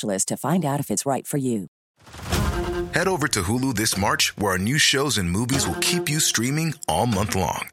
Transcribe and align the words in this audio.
to 0.00 0.36
find 0.36 0.64
out 0.64 0.80
if 0.80 0.90
it's 0.90 1.06
right 1.06 1.26
for 1.26 1.38
you. 1.38 1.68
Head 2.94 3.08
over 3.08 3.28
to 3.28 3.42
Hulu 3.42 3.74
this 3.74 3.96
March, 3.96 4.36
where 4.36 4.52
our 4.52 4.58
new 4.58 4.78
shows 4.78 5.18
and 5.18 5.30
movies 5.30 5.66
will 5.66 5.80
keep 5.80 6.08
you 6.08 6.20
streaming 6.20 6.74
all 6.88 7.06
month 7.06 7.34
long. 7.34 7.68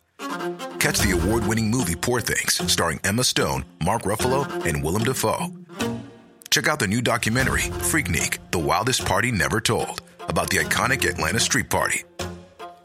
Catch 0.80 1.00
the 1.00 1.12
award 1.12 1.46
winning 1.46 1.70
movie 1.70 1.96
Poor 1.96 2.22
Things, 2.22 2.62
starring 2.72 3.00
Emma 3.04 3.24
Stone, 3.24 3.66
Mark 3.84 4.04
Ruffalo, 4.04 4.48
and 4.66 4.84
Willem 4.84 5.04
Dafoe. 5.04 5.48
Check 6.50 6.68
out 6.68 6.80
the 6.80 6.88
new 6.88 7.02
documentary, 7.02 7.62
Freaknik 7.62 8.40
The 8.52 8.60
Wildest 8.60 9.06
Party 9.06 9.32
Never 9.32 9.60
Told, 9.60 10.02
about 10.28 10.50
the 10.50 10.58
iconic 10.58 11.08
Atlanta 11.08 11.40
Street 11.40 11.70
Party. 11.70 12.04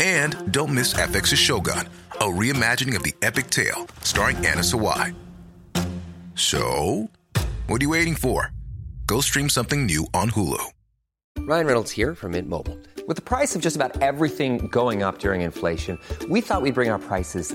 And 0.00 0.52
don't 0.52 0.74
miss 0.74 0.94
FX's 0.94 1.38
Shogun, 1.38 1.88
a 2.12 2.24
reimagining 2.24 2.96
of 2.96 3.02
the 3.02 3.14
epic 3.22 3.48
tale, 3.48 3.86
starring 4.02 4.36
Anna 4.38 4.60
Sawai. 4.60 5.14
So, 6.34 7.08
what 7.68 7.80
are 7.80 7.84
you 7.84 7.90
waiting 7.90 8.16
for? 8.16 8.53
Go 9.06 9.20
stream 9.20 9.48
something 9.48 9.86
new 9.86 10.06
on 10.14 10.30
Hulu. 10.30 10.64
Ryan 11.40 11.66
Reynolds 11.66 11.90
here 11.90 12.14
from 12.14 12.32
Mint 12.32 12.48
Mobile. 12.48 12.78
With 13.06 13.16
the 13.16 13.22
price 13.22 13.54
of 13.54 13.60
just 13.60 13.76
about 13.76 14.00
everything 14.00 14.68
going 14.68 15.02
up 15.02 15.18
during 15.18 15.42
inflation, 15.42 15.98
we 16.30 16.40
thought 16.40 16.62
we'd 16.62 16.74
bring 16.74 16.88
our 16.88 16.98
prices 16.98 17.54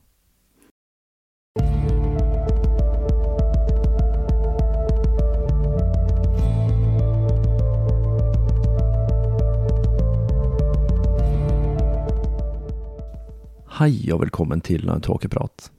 Hei 13.81 14.11
og 14.13 14.19
velkommen 14.21 14.59
til 14.61 14.83
Tåkeprat. 15.01 15.71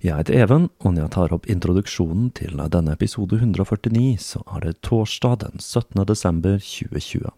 Jeg 0.00 0.16
heter 0.16 0.36
Even, 0.46 0.70
og 0.80 0.94
når 0.94 1.02
jeg 1.02 1.12
tar 1.12 1.32
opp 1.36 1.48
introduksjonen 1.52 2.30
til 2.32 2.56
denne 2.72 2.94
episode 2.96 3.36
149, 3.36 4.14
så 4.16 4.40
er 4.56 4.62
det 4.64 4.78
torsdag 4.88 5.42
den 5.42 5.60
17. 5.60 6.06
desember 6.08 6.56
2020. 6.56 7.28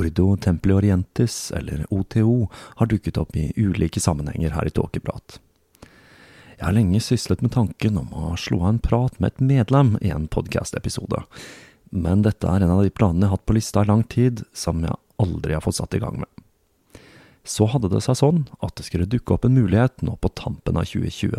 Ordo 0.00 0.30
Templi 0.40 0.72
Orientis, 0.78 1.36
eller 1.60 1.84
OTO, 1.92 2.48
har 2.80 2.88
dukket 2.88 3.20
opp 3.20 3.36
i 3.36 3.50
ulike 3.60 4.00
sammenhenger 4.00 4.56
her 4.56 4.72
i 4.72 4.72
Tåkeprat. 4.72 5.42
Jeg 6.56 6.64
har 6.64 6.78
lenge 6.78 7.04
syslet 7.04 7.44
med 7.44 7.52
tanken 7.52 8.00
om 8.00 8.16
å 8.16 8.32
slå 8.40 8.62
av 8.62 8.70
en 8.70 8.82
prat 8.88 9.20
med 9.20 9.34
et 9.34 9.46
medlem 9.52 9.98
i 10.00 10.08
en 10.16 10.24
podkast-episode, 10.24 11.20
men 11.92 12.24
dette 12.24 12.48
er 12.48 12.64
en 12.64 12.78
av 12.78 12.80
de 12.80 12.96
planene 12.96 13.26
jeg 13.26 13.34
har 13.34 13.42
hatt 13.42 13.48
på 13.52 13.60
lista 13.60 13.84
i 13.84 13.92
lang 13.92 14.08
tid, 14.08 14.46
som 14.56 14.80
jeg 14.88 14.96
aldri 15.20 15.52
har 15.52 15.68
fått 15.68 15.82
satt 15.82 16.00
i 16.00 16.06
gang 16.08 16.22
med. 16.24 16.37
Så 17.48 17.68
hadde 17.72 17.88
det 17.88 18.02
seg 18.04 18.18
sånn 18.20 18.42
at 18.60 18.74
det 18.76 18.84
skulle 18.88 19.08
dukke 19.08 19.32
opp 19.34 19.46
en 19.48 19.56
mulighet 19.56 20.02
nå 20.04 20.18
på 20.20 20.30
tampen 20.36 20.76
av 20.76 20.88
2020, 20.90 21.38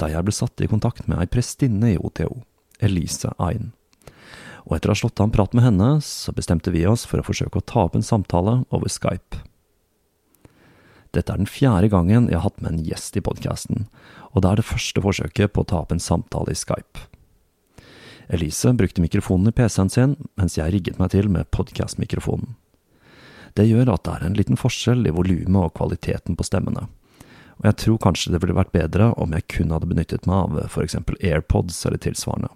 da 0.00 0.08
jeg 0.08 0.24
ble 0.24 0.34
satt 0.34 0.62
i 0.64 0.68
kontakt 0.70 1.04
med 1.10 1.20
ei 1.20 1.28
prestinne 1.28 1.92
i 1.92 1.98
OTO, 2.00 2.40
Elise 2.80 3.34
Ain. 3.36 3.74
Og 4.66 4.78
etter 4.78 4.90
å 4.90 4.96
ha 4.96 4.98
slått 4.98 5.20
av 5.20 5.28
en 5.28 5.34
prat 5.34 5.52
med 5.54 5.66
henne, 5.66 5.90
så 6.02 6.32
bestemte 6.34 6.72
vi 6.74 6.86
oss 6.88 7.04
for 7.06 7.20
å 7.20 7.26
forsøke 7.26 7.60
å 7.60 7.66
ta 7.68 7.84
opp 7.86 7.98
en 7.98 8.06
samtale 8.06 8.62
over 8.74 8.90
Skype. 8.90 9.44
Dette 11.14 11.32
er 11.32 11.40
den 11.40 11.48
fjerde 11.48 11.92
gangen 11.92 12.26
jeg 12.28 12.40
har 12.40 12.48
hatt 12.48 12.58
med 12.60 12.72
en 12.72 12.84
gjest 12.88 13.16
i 13.16 13.24
podkasten, 13.24 13.86
og 14.32 14.42
det 14.42 14.50
er 14.50 14.60
det 14.60 14.68
første 14.68 15.04
forsøket 15.04 15.52
på 15.52 15.62
å 15.62 15.68
ta 15.70 15.84
opp 15.84 15.94
en 15.94 16.02
samtale 16.02 16.52
i 16.52 16.58
Skype. 16.58 17.06
Elise 18.26 18.72
brukte 18.74 19.04
mikrofonen 19.04 19.52
i 19.52 19.54
PC-en 19.54 19.92
sin, 19.92 20.16
mens 20.34 20.58
jeg 20.58 20.72
rigget 20.74 20.98
meg 20.98 21.12
til 21.14 21.30
med 21.30 21.46
podkastmikrofonen. 21.54 22.56
Det 23.56 23.64
gjør 23.64 23.94
at 23.94 24.04
det 24.04 24.14
er 24.14 24.26
en 24.26 24.36
liten 24.36 24.58
forskjell 24.60 25.08
i 25.08 25.14
volumet 25.16 25.62
og 25.62 25.74
kvaliteten 25.78 26.36
på 26.36 26.44
stemmene. 26.44 26.86
Og 27.56 27.68
jeg 27.70 27.78
tror 27.80 28.02
kanskje 28.04 28.34
det 28.34 28.42
ville 28.42 28.56
vært 28.56 28.74
bedre 28.74 29.14
om 29.16 29.32
jeg 29.32 29.46
kun 29.54 29.72
hadde 29.72 29.88
benyttet 29.88 30.28
meg 30.28 30.58
av 30.60 30.78
eksempel 30.82 31.16
AirPods 31.24 31.78
eller 31.88 32.02
tilsvarende. 32.04 32.50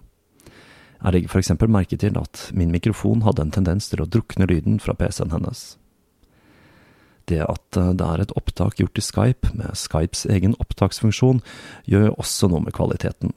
Jeg 1.01 1.15
legger 1.15 1.39
eksempel 1.39 1.71
merke 1.73 1.97
til 1.97 2.17
at 2.19 2.51
min 2.53 2.69
mikrofon 2.73 3.23
hadde 3.25 3.47
en 3.47 3.53
tendens 3.55 3.89
til 3.89 4.03
å 4.03 4.09
drukne 4.09 4.45
lyden 4.45 4.77
fra 4.83 4.93
PC-en 4.93 5.33
hennes. 5.33 5.63
Det 7.25 7.41
at 7.41 7.65
det 7.73 8.05
er 8.05 8.21
et 8.21 8.35
opptak 8.37 8.77
gjort 8.77 9.01
i 9.01 9.05
Skype 9.05 9.55
med 9.57 9.73
Skypes 9.77 10.27
egen 10.29 10.53
opptaksfunksjon, 10.61 11.41
gjør 11.89 12.13
også 12.21 12.51
noe 12.51 12.61
med 12.67 12.77
kvaliteten. 12.77 13.33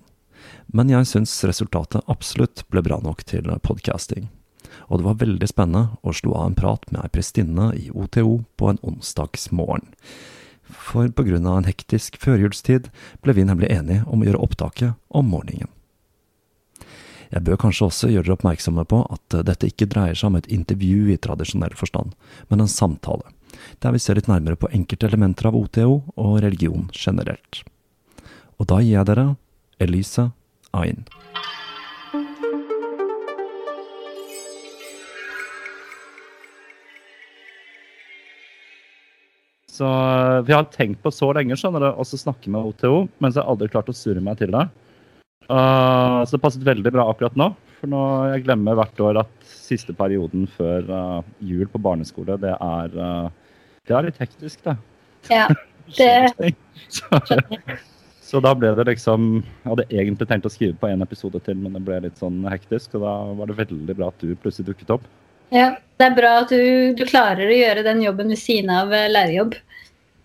Men 0.68 0.92
jeg 0.92 1.08
syns 1.08 1.32
resultatet 1.48 2.04
absolutt 2.12 2.66
ble 2.68 2.84
bra 2.84 3.00
nok 3.00 3.24
til 3.24 3.48
podcasting 3.64 4.28
og 4.88 5.00
det 5.00 5.06
var 5.06 5.20
veldig 5.20 5.48
spennende 5.48 5.98
å 6.02 6.14
slå 6.16 6.34
av 6.38 6.50
en 6.50 6.56
prat 6.58 6.84
med 6.90 7.02
ei 7.02 7.12
prestinne 7.12 7.70
i 7.78 7.90
OTO 7.90 8.42
på 8.58 8.70
en 8.70 8.80
onsdagsmorgen. 8.82 9.86
For 10.64 11.08
på 11.12 11.26
grunn 11.26 11.46
av 11.46 11.60
en 11.60 11.68
hektisk 11.68 12.16
førjulstid 12.20 12.90
ble 13.24 13.36
vi 13.36 13.46
nemlig 13.46 13.70
enige 13.72 14.04
om 14.08 14.22
å 14.22 14.28
gjøre 14.28 14.42
opptaket 14.46 14.98
om 15.08 15.28
morgenen. 15.32 15.70
Jeg 17.34 17.42
bør 17.46 17.58
kanskje 17.58 17.88
også 17.88 18.10
gjøre 18.12 18.28
dere 18.28 18.36
oppmerksomme 18.36 18.84
på 18.86 19.00
at 19.10 19.36
dette 19.48 19.66
ikke 19.66 19.88
dreier 19.90 20.14
seg 20.18 20.30
om 20.30 20.36
et 20.38 20.50
intervju 20.54 21.08
i 21.10 21.18
tradisjonell 21.18 21.74
forstand, 21.74 22.12
men 22.48 22.62
en 22.62 22.70
samtale, 22.70 23.26
der 23.82 23.94
vi 23.94 24.02
ser 24.02 24.18
litt 24.18 24.30
nærmere 24.30 24.60
på 24.60 24.70
enkelte 24.70 25.08
elementer 25.08 25.50
av 25.50 25.58
OTO 25.58 26.02
og 26.14 26.38
religion 26.44 26.86
generelt. 26.94 27.64
Og 28.60 28.70
da 28.70 28.78
gir 28.84 29.00
jeg 29.00 29.10
dere 29.10 29.28
Elise 29.82 30.30
Ain. 30.74 31.02
Så 39.74 39.86
Vi 40.46 40.54
har 40.54 40.70
tenkt 40.70 41.02
på 41.02 41.10
så 41.10 41.32
lenge 41.34 41.56
skjønner 41.58 41.82
du, 41.82 41.90
også 41.98 42.20
snakke 42.20 42.50
med 42.52 42.70
OTO, 42.70 43.08
mens 43.18 43.34
så 43.34 43.42
jeg 43.42 43.50
aldri 43.50 43.70
klart 43.72 43.90
å 43.90 43.96
surre 43.96 44.22
meg 44.22 44.38
til 44.38 44.54
det. 44.54 44.68
Uh, 45.50 46.22
så 46.24 46.36
det 46.36 46.42
passet 46.44 46.64
veldig 46.64 46.92
bra 46.94 47.08
akkurat 47.10 47.34
nå. 47.36 47.50
For 47.80 47.90
nå 47.90 48.02
jeg 48.30 48.44
glemmer 48.46 48.78
hvert 48.78 49.02
år 49.02 49.18
at 49.24 49.48
siste 49.50 49.92
perioden 49.96 50.46
før 50.54 50.86
uh, 50.88 51.32
jul 51.42 51.66
på 51.72 51.80
barneskole, 51.82 52.38
det 52.40 52.54
er, 52.54 52.94
uh, 52.94 53.66
det 53.88 53.98
er 53.98 54.06
litt 54.06 54.22
hektisk, 54.22 54.62
det. 54.64 54.76
Ja, 55.32 55.48
det 55.98 56.54
så, 56.92 57.20
så 58.28 58.40
da 58.44 58.52
ble 58.56 58.70
det 58.76 58.86
liksom 58.88 59.38
Jeg 59.40 59.68
hadde 59.70 59.86
egentlig 59.88 60.28
tenkt 60.30 60.46
å 60.48 60.52
skrive 60.52 60.76
på 60.80 60.88
en 60.88 61.02
episode 61.04 61.40
til, 61.44 61.58
men 61.58 61.74
det 61.74 61.82
ble 61.84 61.98
litt 62.06 62.22
sånn 62.22 62.44
hektisk. 62.46 62.94
Og 62.94 63.04
da 63.08 63.18
var 63.42 63.50
det 63.50 63.58
veldig 63.64 63.98
bra 63.98 64.14
at 64.14 64.22
du 64.22 64.38
plutselig 64.38 64.70
dukket 64.70 64.94
opp. 65.00 65.10
Ja, 65.52 65.74
det 65.98 66.06
er 66.08 66.16
bra 66.16 66.32
at 66.42 66.52
du, 66.52 66.94
du 66.96 67.04
klarer 67.08 67.48
å 67.48 67.58
gjøre 67.58 67.84
den 67.86 68.02
jobben 68.04 68.32
ved 68.32 68.40
siden 68.40 68.72
av 68.72 68.92
eh, 68.94 69.10
lærerjobb. 69.12 69.58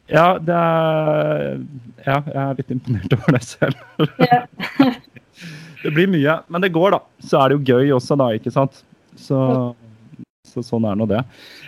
Ja, 0.10 0.39
det 0.42 0.56
er 0.56 1.60
Ja, 2.06 2.21
jeg 2.25 2.39
er 2.42 2.56
litt 2.57 2.71
imponert 2.74 3.13
over 3.18 3.36
det 3.36 3.44
selv. 3.45 3.75
Ja. 4.24 4.45
det 5.83 5.92
blir 5.94 6.10
mye, 6.10 6.39
men 6.48 6.63
det 6.63 6.71
går, 6.74 6.95
da. 6.95 7.01
Så 7.21 7.42
er 7.42 7.51
det 7.51 7.60
jo 7.60 7.75
gøy 7.75 7.94
også, 7.98 8.18
da, 8.19 8.31
ikke 8.38 8.54
sant. 8.56 8.81
Så, 9.19 9.42
så 10.48 10.63
sånn 10.66 10.88
er 10.88 10.98
nå 10.98 11.10
det. 11.12 11.22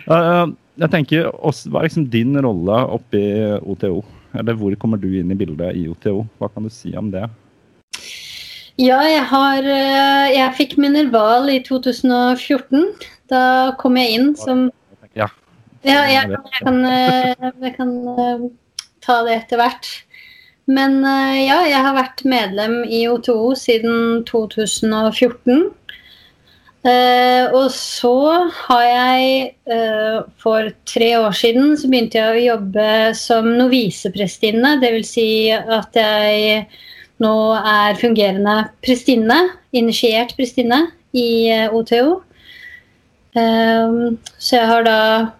Jeg 0.08 0.90
tenker, 0.94 1.28
Hva 1.36 1.82
er 1.82 1.86
liksom 1.86 2.08
din 2.10 2.34
rolle 2.42 2.80
oppi 2.96 3.22
OTO? 3.60 4.00
Eller 4.40 4.56
hvor 4.56 4.74
kommer 4.80 5.00
du 5.00 5.10
inn 5.20 5.30
i 5.30 5.38
bildet 5.38 5.76
i 5.76 5.86
OTO? 5.92 6.22
Hva 6.40 6.48
kan 6.52 6.64
du 6.64 6.72
si 6.72 6.94
om 6.96 7.12
det? 7.12 7.26
Ja, 8.80 9.02
jeg 9.04 9.24
har 9.28 9.66
eh, 9.68 10.28
Jeg 10.32 10.54
fikk 10.56 10.78
Minerval 10.80 11.50
i 11.52 11.58
2014. 11.66 12.86
Da 13.32 13.42
kom 13.80 13.98
jeg 14.00 14.18
inn 14.18 14.32
som 14.38 14.70
Ja. 15.16 15.28
Ja, 15.82 16.04
jeg, 16.06 16.30
jeg 16.30 16.60
kan, 16.62 16.76
eh, 16.86 17.46
jeg 17.64 17.72
kan 17.74 17.92
eh, 18.12 18.42
ta 19.02 19.16
det 19.26 19.38
etter 19.40 19.58
hvert. 19.58 19.88
Men 20.70 21.00
ja, 21.02 21.56
jeg 21.66 21.80
har 21.82 21.96
vært 21.96 22.20
medlem 22.22 22.84
i 22.86 23.00
O2O 23.10 23.56
siden 23.58 24.20
2014. 24.28 25.72
Uh, 26.82 27.46
og 27.54 27.68
så 27.70 28.16
har 28.50 28.80
jeg 28.82 29.52
uh, 29.70 30.24
For 30.42 30.66
tre 30.90 31.12
år 31.14 31.30
siden 31.38 31.76
så 31.78 31.86
begynte 31.86 32.18
jeg 32.18 32.32
å 32.32 32.46
jobbe 32.56 32.86
som 33.14 33.46
noviseprestinne. 33.54 34.74
Dvs. 34.82 35.12
Si 35.12 35.26
at 35.52 35.94
jeg 35.94 36.64
nå 37.22 37.34
er 37.54 38.00
fungerende 38.00 38.56
prestinne, 38.82 39.38
initiert 39.70 40.34
prestinne, 40.34 40.88
i 41.14 41.52
uh, 41.54 41.76
OTO. 41.78 42.18
Um, 43.32 44.18
så 44.36 44.58
jeg 44.58 44.68
har 44.68 44.82
da 44.84 44.96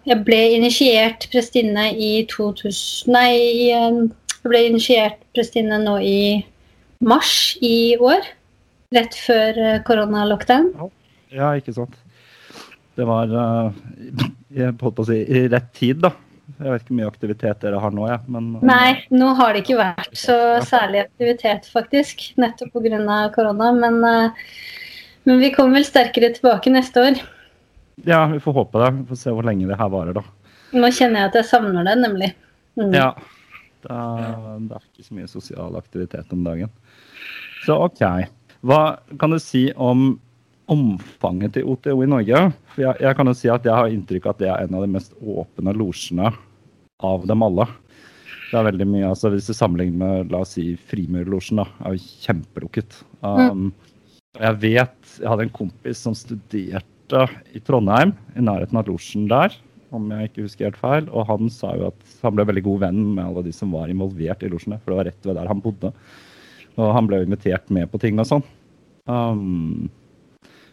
Jeg 0.09 0.23
ble 0.25 0.39
initiert 0.55 1.27
prestinne 1.29 1.91
i 1.93 2.23
2000 2.25 3.11
Nei, 3.13 3.33
jeg 3.69 4.07
ble 4.49 4.63
initiert 4.71 5.19
prestinne 5.37 5.77
nå 5.83 5.99
i 6.01 6.23
mars 7.05 7.59
i 7.61 7.99
år. 8.01 8.25
Rett 8.97 9.17
før 9.19 9.61
koronalockdown. 9.85 10.71
Ja, 11.35 11.53
ikke 11.59 11.75
sant. 11.77 11.99
Det 12.97 13.05
var 13.09 13.29
uh, 13.29 13.77
jeg 14.53 14.73
holdt 14.81 14.97
på 14.97 15.05
å 15.05 15.09
si, 15.09 15.19
i 15.21 15.45
rett 15.53 15.69
tid, 15.77 16.01
da. 16.05 16.13
Jeg 16.63 16.73
vet 16.73 16.83
ikke 16.83 16.93
hvor 16.93 16.99
mye 16.99 17.11
aktivitet 17.13 17.63
dere 17.65 17.83
har 17.83 17.95
nå, 17.95 18.07
jeg. 18.09 18.23
Ja, 18.23 18.33
men, 18.35 18.49
Nei, 18.67 18.89
nå 19.13 19.33
har 19.39 19.53
det 19.53 19.65
ikke 19.65 19.79
vært 19.81 20.17
så 20.17 20.39
særlig 20.65 21.05
aktivitet, 21.05 21.69
faktisk. 21.73 22.25
Nettopp 22.41 22.75
pga. 22.77 23.21
korona. 23.37 23.71
Men, 23.77 24.01
men 25.29 25.45
vi 25.45 25.53
kommer 25.55 25.81
vel 25.81 25.89
sterkere 25.89 26.33
tilbake 26.37 26.73
neste 26.73 27.07
år. 27.09 27.23
Ja, 28.09 28.25
vi 28.33 28.41
får 28.41 28.57
håpe 28.57 28.83
det. 28.83 28.91
Vi 29.01 29.07
får 29.13 29.21
se 29.21 29.35
hvor 29.35 29.47
lenge 29.47 29.69
det 29.69 29.79
her 29.79 29.93
varer, 29.93 30.17
da. 30.17 30.25
Nå 30.73 30.89
kjenner 30.95 31.25
jeg 31.25 31.31
at 31.31 31.39
jeg 31.41 31.51
savner 31.51 31.87
det, 31.87 31.97
nemlig. 32.01 32.33
Mm. 32.81 32.93
Ja. 32.97 33.13
Det 33.83 33.91
er, 33.93 34.37
det 34.69 34.77
er 34.79 34.85
ikke 34.87 35.07
så 35.07 35.17
mye 35.19 35.31
sosial 35.31 35.79
aktivitet 35.79 36.35
om 36.35 36.45
dagen. 36.47 36.71
Så 37.67 37.77
OK. 37.83 38.05
Hva 38.63 38.83
kan 39.19 39.35
du 39.35 39.41
si 39.43 39.67
om 39.75 40.13
omfanget 40.71 41.57
til 41.57 41.69
OTO 41.69 42.01
i 42.05 42.09
Norge. 42.09 42.41
For 42.73 42.87
jeg, 42.87 42.99
jeg, 43.03 43.19
kan 43.19 43.31
jo 43.31 43.37
si 43.37 43.51
at 43.53 43.67
jeg 43.67 43.77
har 43.77 43.93
inntrykk 43.93 44.29
av 44.29 44.35
at 44.35 44.43
det 44.43 44.51
er 44.51 44.65
en 44.65 44.77
av 44.79 44.85
de 44.85 44.91
mest 44.95 45.15
åpne 45.21 45.75
losjene 45.77 46.33
av 47.03 47.27
dem 47.29 47.45
alle. 47.47 47.67
Det 48.51 48.59
er 48.61 48.69
veldig 48.69 48.87
mye, 48.89 49.09
altså 49.09 49.31
Hvis 49.33 49.49
du 49.49 49.55
sammenligner 49.57 50.01
med 50.03 50.33
la 50.33 50.43
oss 50.45 50.55
si 50.59 50.75
Frimurlosjen, 50.91 51.63
er 51.63 51.97
jo 51.97 52.11
kjempelukket. 52.27 52.99
Um, 53.25 53.71
jeg 54.37 54.59
vet 54.63 55.15
Jeg 55.19 55.29
hadde 55.29 55.47
en 55.47 55.55
kompis 55.55 56.03
som 56.05 56.17
studerte 56.17 56.92
i 57.55 57.61
Trondheim, 57.65 58.15
i 58.37 58.43
nærheten 58.45 58.79
av 58.81 58.89
losjen 58.89 59.29
der, 59.31 59.55
om 59.93 60.11
jeg 60.15 60.31
ikke 60.31 60.47
husker 60.47 60.69
helt 60.71 60.81
feil. 60.81 61.09
Og 61.13 61.27
han 61.29 61.51
sa 61.53 61.75
jo 61.77 61.91
at 61.91 62.19
han 62.25 62.37
ble 62.37 62.47
veldig 62.49 62.65
god 62.69 62.85
venn 62.87 63.01
med 63.17 63.25
alle 63.25 63.45
de 63.47 63.53
som 63.55 63.73
var 63.77 63.93
involvert 63.93 64.45
i 64.45 64.51
losjene. 64.53 64.79
For 64.83 64.93
det 64.93 65.01
var 65.01 65.11
rett 65.11 65.29
ved 65.29 65.37
der 65.41 65.51
han 65.51 65.63
bodde. 65.65 65.93
Og 66.81 66.95
han 66.97 67.09
ble 67.11 67.23
invitert 67.27 67.69
med 67.75 67.91
på 67.93 68.01
ting 68.01 68.21
og 68.23 68.29
sånn. 68.31 68.45
Um, 69.11 69.91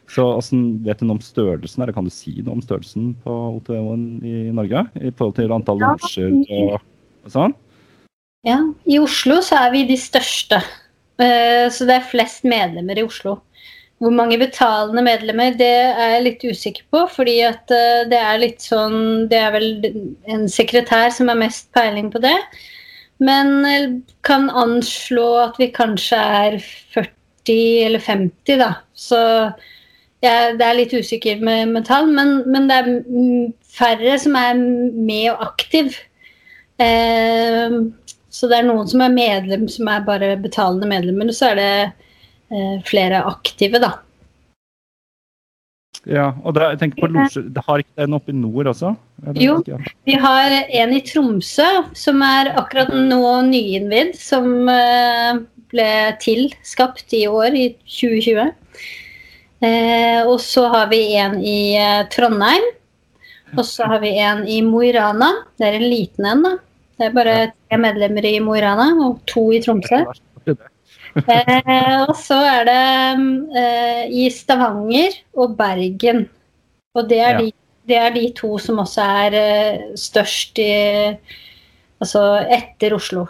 så 0.10 0.26
altså, 0.40 0.58
vet 0.86 1.02
du 1.02 1.06
noe 1.06 1.20
om 1.20 1.24
størrelsen, 1.24 1.84
eller 1.84 1.94
kan 1.94 2.08
du 2.08 2.14
si 2.14 2.40
noe 2.42 2.58
om 2.58 2.64
størrelsen 2.66 3.12
på 3.24 3.34
OTO-en 3.60 4.06
i 4.26 4.38
Norge? 4.56 4.88
I 4.98 5.12
forhold 5.12 5.36
til 5.38 5.54
antall 5.54 5.84
Ja. 5.84 5.92
losjer 5.94 6.34
og, 6.34 6.80
og 7.28 7.34
sånn? 7.36 7.54
Ja, 8.48 8.62
I 8.88 8.98
Oslo 9.04 9.42
så 9.44 9.60
er 9.68 9.74
vi 9.76 9.84
de 9.90 9.98
største. 10.00 10.64
Eh, 11.20 11.68
Så 11.70 11.86
det 11.86 12.00
er 12.00 12.10
flest 12.10 12.48
medlemmer 12.48 12.98
i 12.98 13.04
Oslo. 13.04 13.42
Hvor 14.00 14.14
mange 14.16 14.38
betalende 14.40 15.04
medlemmer, 15.04 15.56
det 15.60 15.68
er 15.68 16.14
jeg 16.16 16.26
litt 16.26 16.44
usikker 16.48 16.86
på. 16.92 17.04
Fordi 17.12 17.40
at 17.48 17.72
eh, 17.76 18.06
det 18.12 18.20
er 18.20 18.42
litt 18.42 18.64
sånn 18.64 19.28
Det 19.32 19.40
er 19.40 19.56
vel 19.56 19.70
en 20.32 20.48
sekretær 20.52 21.12
som 21.16 21.32
har 21.32 21.40
mest 21.40 21.68
peiling 21.76 22.08
på 22.14 22.22
det. 22.24 22.38
Men 23.20 23.66
eh, 23.68 23.90
kan 24.24 24.48
anslå 24.50 25.28
at 25.44 25.60
vi 25.60 25.72
kanskje 25.76 26.20
er 26.20 26.60
40 26.96 27.58
eller 27.90 28.00
50, 28.00 28.62
da. 28.62 28.72
Så 28.96 29.20
jeg, 30.24 30.56
det 30.60 30.66
er 30.66 30.78
litt 30.78 30.96
usikker 30.96 31.44
med, 31.44 31.74
med 31.76 31.88
tall, 31.88 32.08
men, 32.12 32.40
men 32.48 32.68
det 32.72 32.80
er 32.80 32.90
færre 33.70 34.16
som 34.20 34.36
er 34.40 34.56
med 34.60 35.32
og 35.34 35.44
aktiv. 35.52 36.00
Eh, 36.80 37.82
så 38.30 38.48
det 38.48 38.60
er 38.60 38.68
noen 38.68 38.88
som 38.88 39.04
er 39.04 39.16
medlem, 39.16 39.68
som 39.72 39.90
er 39.92 40.06
bare 40.08 40.38
betalende 40.40 40.88
medlemmer, 40.88 41.32
og 41.32 41.36
så 41.36 41.52
er 41.52 41.60
det 41.60 41.74
flere 42.88 43.24
aktive, 43.30 43.82
da. 43.82 43.92
Ja, 46.08 46.30
og 46.48 46.56
da, 46.56 46.70
jeg 46.72 46.80
tenker 46.80 47.04
på 47.04 47.10
losjer, 47.12 47.44
det 47.52 47.62
Har 47.66 47.82
ikke 47.82 48.00
den 48.00 48.16
oppe 48.16 48.32
i 48.32 48.36
nord 48.38 48.70
også? 48.72 48.94
Jo. 49.36 49.58
Vi 50.08 50.16
har 50.16 50.54
en 50.56 50.94
i 50.96 51.02
Tromsø 51.06 51.68
som 51.98 52.24
er 52.24 52.54
akkurat 52.58 52.94
nå 52.96 53.20
nyinnvidd, 53.50 54.16
som 54.18 54.48
ble 54.66 55.48
ble 55.70 55.90
tilskapt 56.22 57.14
i 57.18 57.26
år, 57.30 57.54
i 57.54 57.68
2020. 57.86 58.50
Eh, 59.60 60.22
og 60.24 60.38
så 60.42 60.68
har 60.72 60.90
vi 60.92 61.02
en 61.20 61.40
i 61.44 61.76
eh, 61.78 62.06
Trondheim. 62.14 62.66
Og 63.58 63.64
så 63.66 63.88
har 63.90 64.02
vi 64.04 64.14
en 64.22 64.44
i 64.48 64.60
Mo 64.66 64.84
i 64.86 64.92
Rana. 64.94 65.32
Det 65.58 65.68
er 65.68 65.80
en 65.80 65.90
liten 65.90 66.28
en, 66.30 66.44
da. 66.46 66.56
Det 67.00 67.08
er 67.08 67.16
bare 67.16 67.36
tre 67.50 67.80
medlemmer 67.80 68.26
i 68.28 68.38
Mo 68.44 68.58
i 68.58 68.62
Rana 68.64 68.92
og 69.06 69.22
to 69.30 69.50
i 69.56 69.62
Tromsø. 69.64 70.04
Eh, 71.28 72.02
og 72.08 72.16
så 72.18 72.38
er 72.48 72.68
det 72.70 72.84
eh, 73.60 74.04
i 74.22 74.28
Stavanger 74.34 75.18
og 75.36 75.58
Bergen. 75.60 76.28
Og 76.96 77.10
det 77.10 77.20
er, 77.20 77.34
Ja. 77.38 77.42
de, 77.42 77.52
det 77.88 77.98
er 77.98 78.14
de 78.16 78.26
to 78.38 78.58
som 78.58 78.80
også 78.80 79.02
er 79.26 79.38
eh, 79.40 79.84
størst 79.96 80.60
i 80.60 80.72
Altså 82.00 82.22
etter 82.48 82.94
Oslo. 82.96 83.26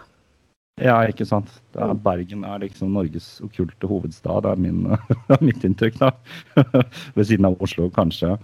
Ja, 0.80 1.02
ikke 1.10 1.26
sant. 1.26 1.50
Er, 1.74 1.96
Bergen 1.98 2.44
er 2.46 2.60
liksom 2.62 2.92
Norges 2.94 3.42
okkulte 3.42 3.88
hovedstad. 3.90 4.44
Det 4.46 4.52
er, 4.52 4.62
min, 4.62 4.84
det 5.28 5.36
er 5.36 5.42
mitt 5.44 5.66
inntrykk, 5.66 5.98
da. 6.00 6.12
Ved 7.18 7.26
siden 7.26 7.50
av 7.50 7.58
Oslo, 7.66 7.90
kanskje. 7.90 8.36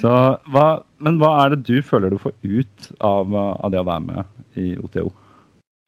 Så, 0.00 0.12
hva, 0.54 0.66
men 1.02 1.18
hva 1.20 1.32
er 1.42 1.56
det 1.56 1.66
du 1.66 1.82
føler 1.84 2.14
du 2.14 2.20
får 2.22 2.32
ut 2.46 2.86
av, 3.04 3.34
av 3.34 3.74
det 3.74 3.82
å 3.82 3.88
være 3.90 4.06
med 4.06 4.58
i 4.62 4.72
OTO? 4.78 5.10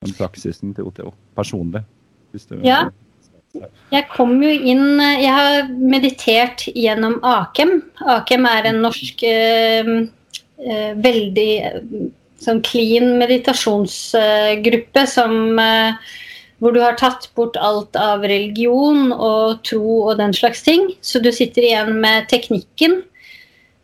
Den 0.04 0.16
praksisen 0.19 0.75
til 0.76 0.90
OTO, 0.90 1.14
personlig? 1.38 1.81
Ja. 2.64 2.85
Jeg 3.95 4.09
kom 4.11 4.41
jo 4.43 4.50
inn 4.50 4.99
Jeg 4.99 5.31
har 5.31 5.69
meditert 5.79 6.64
gjennom 6.75 7.21
Akem. 7.23 7.76
Akem 8.03 8.49
er 8.50 8.67
en 8.73 8.83
norsk 8.83 9.23
eh, 9.29 9.91
eh, 10.59 10.93
veldig 10.99 11.50
eh, 11.69 11.79
sånn 12.43 12.61
clean 12.67 13.14
meditasjonsgruppe 13.21 15.07
som 15.11 15.59
eh, 15.62 16.12
hvor 16.62 16.75
du 16.75 16.81
har 16.83 16.97
tatt 16.99 17.29
bort 17.37 17.57
alt 17.61 17.97
av 17.99 18.25
religion 18.26 19.12
og 19.12 19.62
tro 19.69 19.99
og 20.09 20.19
den 20.19 20.35
slags 20.35 20.62
ting. 20.67 20.88
Så 21.05 21.21
du 21.23 21.31
sitter 21.35 21.67
igjen 21.67 21.99
med 22.03 22.29
teknikken. 22.31 23.03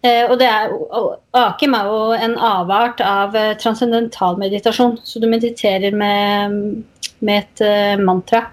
Eh, 0.01 0.25
og 0.31 0.39
det 0.41 0.49
er, 0.49 0.73
Akim 1.37 1.75
er 1.77 1.89
jo 1.91 1.99
en 2.17 2.39
avart 2.41 3.03
av 3.05 3.37
eh, 3.37 3.53
transcendental 3.61 4.39
meditasjon. 4.41 4.97
Så 5.05 5.21
du 5.21 5.29
mediterer 5.29 5.93
med, 5.93 6.81
med 7.27 7.45
et 7.45 7.63
uh, 7.65 8.03
mantra. 8.03 8.47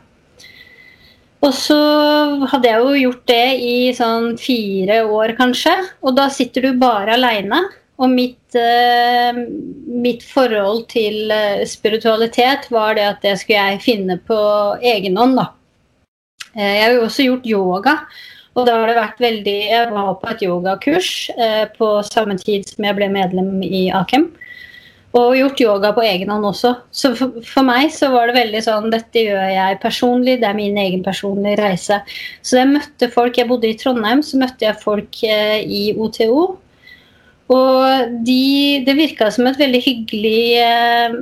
Og 1.46 1.54
så 1.54 1.78
hadde 2.50 2.70
jeg 2.70 2.82
jo 2.82 3.02
gjort 3.04 3.26
det 3.30 3.50
i 3.62 3.76
sånn 3.96 4.32
fire 4.42 5.04
år, 5.06 5.36
kanskje. 5.38 5.76
Og 6.02 6.16
da 6.18 6.30
sitter 6.34 6.66
du 6.66 6.80
bare 6.82 7.16
aleine. 7.18 7.62
Og 7.98 8.10
mitt, 8.14 8.58
uh, 8.58 9.38
mitt, 9.88 10.26
forhold 10.26 10.88
til 10.94 11.34
spiritualitet 11.70 12.68
var 12.74 12.98
det 12.98 13.06
at 13.12 13.22
det 13.26 13.38
skulle 13.42 13.70
jeg 13.72 13.86
finne 13.86 14.20
på 14.26 14.40
egen 14.96 15.18
hånd, 15.18 15.38
da. 15.40 15.52
Jeg 16.58 16.82
har 16.82 16.96
jo 16.96 17.06
også 17.06 17.26
gjort 17.28 17.48
yoga. 17.50 18.00
Og 18.58 18.66
da 18.66 18.80
har 18.80 18.90
det 18.90 18.98
vært 18.98 19.22
veldig 19.22 19.58
Jeg 19.70 19.90
var 19.94 20.16
på 20.18 20.32
et 20.32 20.44
yogakurs 20.48 21.12
eh, 21.38 21.66
på 21.78 21.92
samme 22.08 22.38
tid 22.42 22.66
som 22.70 22.88
jeg 22.88 22.98
ble 22.98 23.10
medlem 23.14 23.62
i 23.62 23.88
Akem. 23.94 24.32
Og 25.18 25.34
gjort 25.38 25.62
yoga 25.64 25.92
på 25.96 26.04
egen 26.06 26.30
hånd 26.30 26.46
også. 26.46 26.74
Så 26.94 27.14
for, 27.18 27.40
for, 27.48 27.66
meg 27.66 27.90
så 27.96 28.12
var 28.14 28.30
det 28.30 28.38
veldig 28.38 28.62
sånn 28.66 28.92
Dette 28.94 29.24
gjør 29.24 29.50
jeg 29.54 29.80
personlig, 29.82 30.38
det 30.42 30.50
er 30.50 30.58
min 30.58 30.78
egen 30.82 31.04
personlige 31.06 31.58
reise. 31.62 32.02
Så 32.46 32.60
jeg 32.60 32.70
møtte 32.76 33.10
folk 33.14 33.40
Jeg 33.40 33.50
bodde 33.50 33.72
i 33.72 33.78
Trondheim, 33.80 34.22
så 34.26 34.40
møtte 34.42 34.68
jeg 34.68 34.82
folk 34.84 35.22
eh, 35.26 35.60
i 35.64 35.84
OTO. 35.98 36.58
Og 37.48 38.18
de, 38.28 38.84
det 38.84 38.98
virka 38.98 39.30
som 39.32 39.48
et 39.48 39.60
veldig 39.60 39.80
hyggelig 39.86 40.42
eh, 40.60 41.14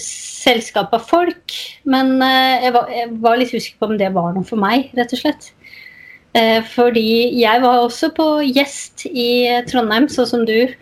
selskap 0.00 0.94
av 0.96 1.04
folk. 1.04 1.56
Men 1.84 2.16
eh, 2.24 2.64
jeg, 2.64 2.72
var, 2.76 2.94
jeg, 2.94 3.10
var, 3.26 3.36
litt 3.40 3.52
usikker 3.52 3.82
på 3.82 3.90
om 3.90 3.98
det 4.00 4.14
var 4.14 4.32
noe 4.32 4.48
for 4.48 4.60
meg, 4.60 4.88
rett 4.96 5.12
og 5.12 5.20
slett. 5.20 5.50
Eh, 6.36 6.62
fordi 6.72 7.36
jeg 7.42 7.60
var 7.64 7.82
også 7.84 8.10
på 8.16 8.30
gjest 8.48 9.04
i 9.12 9.28
Trondheim, 9.68 10.08
sånn 10.12 10.32
som 10.32 10.48
du. 10.48 10.72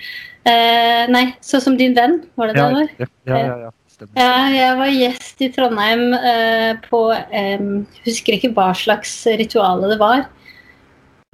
Eh, 0.44 1.04
nei, 1.08 1.24
så 1.40 1.60
som 1.64 1.76
din 1.78 1.96
venn, 1.96 2.20
var 2.36 2.50
det 2.50 2.58
det 2.58 2.64
det 2.64 2.76
var? 2.76 2.92
Ja, 3.00 3.08
ja, 3.38 3.56
ja, 3.64 3.72
Stemmer. 3.94 4.18
Ja, 4.18 4.38
jeg 4.52 4.78
var 4.80 4.90
gjest 4.92 5.42
i 5.46 5.50
Trondheim 5.54 6.08
eh, 6.18 6.72
på 6.84 7.00
eh, 7.14 7.68
Husker 8.04 8.36
ikke 8.36 8.50
hva 8.56 8.72
slags 8.76 9.12
rituale 9.40 9.92
det 9.92 10.00
var. 10.00 10.26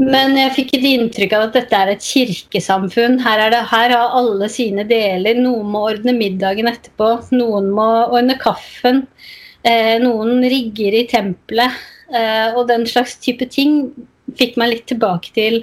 Men 0.01 0.33
jeg 0.39 0.55
fikk 0.57 0.71
et 0.79 0.87
inntrykk 0.95 1.35
av 1.37 1.47
at 1.49 1.57
dette 1.59 1.77
er 1.77 1.93
et 1.93 2.05
kirkesamfunn. 2.05 3.19
Her, 3.21 3.43
er 3.47 3.53
det, 3.53 3.65
her 3.69 3.93
har 3.93 4.15
alle 4.17 4.49
sine 4.53 4.87
deler. 4.89 5.37
Noen 5.37 5.69
må 5.75 5.83
ordne 5.91 6.15
middagen 6.17 6.71
etterpå. 6.71 7.11
Noen 7.37 7.69
må 7.77 7.89
ordne 8.07 8.39
kaffen. 8.41 9.05
Eh, 9.61 9.99
noen 10.01 10.41
rigger 10.49 10.97
i 10.97 11.05
tempelet. 11.11 11.77
Eh, 12.17 12.57
og 12.57 12.65
den 12.71 12.87
slags 12.89 13.19
type 13.21 13.45
ting 13.53 13.91
fikk 14.39 14.57
meg 14.61 14.73
litt 14.73 14.87
tilbake 14.89 15.35
til, 15.37 15.63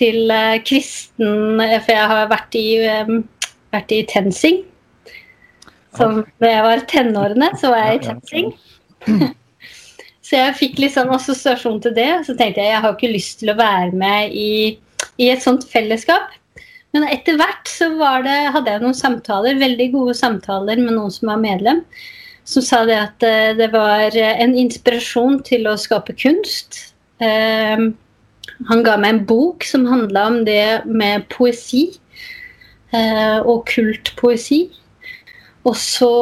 til 0.00 0.30
uh, 0.32 0.58
kristen 0.66 1.60
For 1.60 1.92
jeg 1.94 2.10
har 2.12 2.30
vært 2.32 2.58
i, 2.58 2.68
um, 3.04 3.22
vært 3.74 3.94
i 3.94 4.02
TenSing. 4.10 4.62
Så 5.94 6.08
da 6.42 6.50
jeg 6.50 6.64
var 6.66 6.86
tenårene, 6.90 7.52
så 7.60 7.70
var 7.70 7.84
jeg 7.86 8.00
i 8.00 8.04
TenSing. 8.08 8.48
så 10.26 10.40
jeg 10.40 10.56
fikk 10.58 10.80
litt 10.82 10.96
sånn 10.96 11.12
assosiasjon 11.14 11.78
til 11.84 11.94
det. 11.94 12.10
Så 12.26 12.34
tenkte 12.38 12.64
jeg 12.64 12.74
jeg 12.74 12.82
har 12.86 12.96
ikke 12.96 13.12
lyst 13.14 13.38
til 13.42 13.54
å 13.54 13.58
være 13.60 13.92
med 13.94 14.34
i, 14.34 14.50
i 15.22 15.30
et 15.30 15.44
sånt 15.44 15.66
fellesskap. 15.70 16.34
Men 16.94 17.06
etter 17.10 17.38
hvert 17.38 17.70
så 17.70 17.88
det, 18.22 18.36
hadde 18.54 18.70
jeg 18.70 18.82
noen 18.82 18.98
samtaler, 18.98 19.58
veldig 19.58 19.88
gode 19.94 20.18
samtaler 20.18 20.78
med 20.82 20.94
noen 20.94 21.14
som 21.14 21.32
var 21.32 21.42
medlem 21.42 21.82
som 22.44 22.64
sa 22.64 22.84
det 22.84 22.96
at 23.00 23.24
eh, 23.24 23.52
det 23.56 23.70
var 23.72 24.14
en 24.16 24.54
inspirasjon 24.58 25.40
til 25.46 25.68
å 25.68 25.78
skape 25.80 26.14
kunst. 26.20 26.80
Eh, 27.22 27.88
han 28.68 28.84
ga 28.86 28.96
meg 29.00 29.14
en 29.14 29.24
bok 29.28 29.66
som 29.66 29.86
handla 29.90 30.26
om 30.30 30.40
det 30.46 30.84
med 30.86 31.26
poesi. 31.32 31.88
Eh, 32.94 33.38
og 33.42 33.64
kultpoesi. 33.70 34.68
Og 35.64 35.76
så 35.80 36.14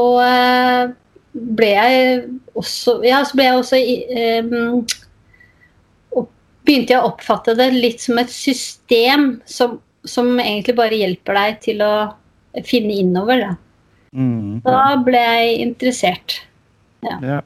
ble 1.32 1.68
jeg 1.68 2.24
også 2.54 3.00
Ja, 3.04 3.22
så 3.24 3.36
ble 3.36 3.48
jeg 3.48 3.58
også 3.58 3.80
begynte 6.62 6.94
jeg 6.94 7.00
å 7.02 7.10
oppfatte 7.10 7.54
det 7.58 7.70
litt 7.74 8.02
som 8.02 8.20
et 8.22 8.30
system 8.32 9.40
som, 9.48 9.78
som 10.06 10.30
egentlig 10.38 10.76
bare 10.78 10.98
hjelper 11.00 11.38
deg 11.38 11.60
til 11.64 11.82
å 11.84 11.92
finne 12.68 12.94
innover. 13.02 13.42
Da. 13.42 13.54
Mm. 14.12 14.60
Da 14.66 14.82
ble 15.02 15.22
jeg 15.22 15.56
interessert. 15.66 16.38
Ja. 17.02 17.16
ja. 17.24 17.40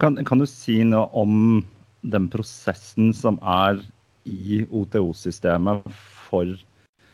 Kan, 0.00 0.18
kan, 0.26 0.42
du 0.42 0.46
si 0.48 0.80
noe 0.86 1.06
om 1.18 1.62
den 2.02 2.28
prosessen 2.32 3.14
som 3.16 3.38
er 3.42 3.80
i 4.28 4.64
OTO-systemet 4.66 5.86
for 6.28 6.56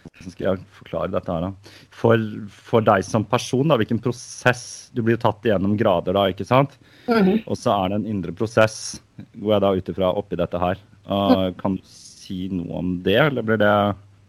hvordan 0.07 0.33
skal 0.33 0.47
jeg 0.47 0.64
forklare 0.76 1.11
dette 1.11 1.35
her, 1.35 1.49
da? 1.49 1.76
For, 1.95 2.26
for, 2.69 2.85
deg 2.87 3.02
som 3.07 3.25
person, 3.26 3.66
da, 3.66 3.78
hvilken 3.81 3.99
prosess 4.02 4.88
Du 4.95 5.02
blir 5.02 5.19
tatt 5.21 5.45
igjennom 5.45 5.75
grader, 5.78 6.14
da, 6.16 6.28
ikke 6.31 6.47
sant? 6.47 6.76
Mm. 7.11 7.43
Og 7.45 7.59
så 7.59 7.75
er 7.75 7.90
det 7.90 8.00
en 8.00 8.11
indre 8.14 8.35
prosess, 8.37 9.00
går 9.35 9.57
jeg 9.57 9.64
da 9.64 9.73
ut 9.76 9.90
ifra 9.93 10.12
oppi 10.16 10.38
dette 10.38 10.61
her. 10.62 10.81
Uh, 11.07 11.50
kan 11.59 11.76
du 11.76 11.83
si 11.87 12.47
noe 12.55 12.81
om 12.81 12.95
det, 13.05 13.19
eller 13.28 13.47
blir 13.47 13.61
det 13.62 13.75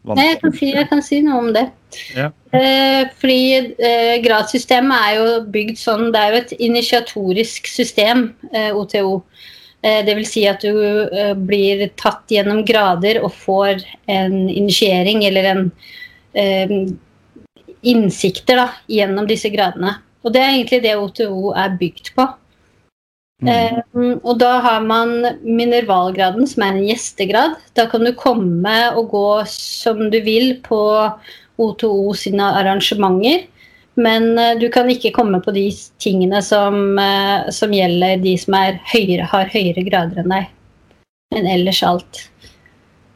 Vanskelig. 0.07 0.23
Nei, 0.23 0.27
jeg 0.29 0.39
kan, 0.39 0.53
si, 0.55 0.67
jeg 0.71 0.87
kan 0.87 1.01
si 1.03 1.17
noe 1.25 1.37
om 1.41 1.47
det. 1.55 1.65
Ja. 2.15 2.29
Eh, 2.55 3.09
fordi 3.19 3.41
eh, 3.75 4.13
gradssystemet 4.23 5.03
er 5.03 5.15
jo 5.17 5.25
bygd 5.51 5.79
sånn 5.81 6.11
Det 6.13 6.21
er 6.21 6.31
jo 6.31 6.41
et 6.43 6.53
initiatorisk 6.63 7.67
system, 7.67 8.29
eh, 8.53 8.69
OTO. 8.71 9.17
Eh, 9.81 10.05
det 10.05 10.15
vil 10.17 10.25
si 10.27 10.43
at 10.49 10.63
du 10.65 10.73
eh, 11.05 11.33
blir 11.37 11.85
tatt 11.99 12.25
gjennom 12.33 12.63
grader 12.65 13.21
og 13.21 13.35
får 13.35 13.83
en 14.09 14.47
initiering 14.49 15.23
eller 15.27 15.51
en 15.51 15.63
eh, 16.33 16.73
innsikter 17.87 18.63
da, 18.63 18.67
gjennom 18.89 19.29
disse 19.29 19.51
gradene. 19.53 19.99
Og 20.25 20.33
det 20.33 20.41
er 20.43 20.55
egentlig 20.55 20.83
det 20.83 20.97
OTO 20.97 21.53
er 21.55 21.77
bygd 21.79 22.11
på. 22.17 22.25
Mm. 23.45 23.49
Um, 23.93 24.15
og 24.25 24.39
da 24.41 24.55
har 24.65 24.81
man 24.81 25.11
minervalgraden, 25.45 26.47
som 26.49 26.63
er 26.65 26.73
en 26.73 26.87
gjestegrad. 26.87 27.53
Da 27.77 27.85
kan 27.91 28.01
du 28.03 28.15
komme 28.17 28.73
og 28.97 29.11
gå 29.13 29.27
som 29.51 30.07
du 30.09 30.17
vil 30.25 30.55
på 30.65 30.79
O2O 31.61 32.15
sine 32.17 32.49
arrangementer. 32.57 33.45
Men 33.97 34.33
uh, 34.37 34.53
du 34.59 34.67
kan 34.73 34.89
ikke 34.93 35.13
komme 35.15 35.41
på 35.43 35.53
de 35.55 35.67
tingene 36.01 36.41
som, 36.45 36.97
uh, 36.99 37.49
som 37.53 37.73
gjelder 37.73 38.21
de 38.23 38.35
som 38.39 38.57
høyere, 38.93 39.27
har 39.27 39.53
høyere 39.53 39.85
grader 39.87 40.23
enn 40.23 40.33
deg. 40.33 40.49
Men 41.33 41.49
ellers 41.49 41.83
alt. 41.83 42.23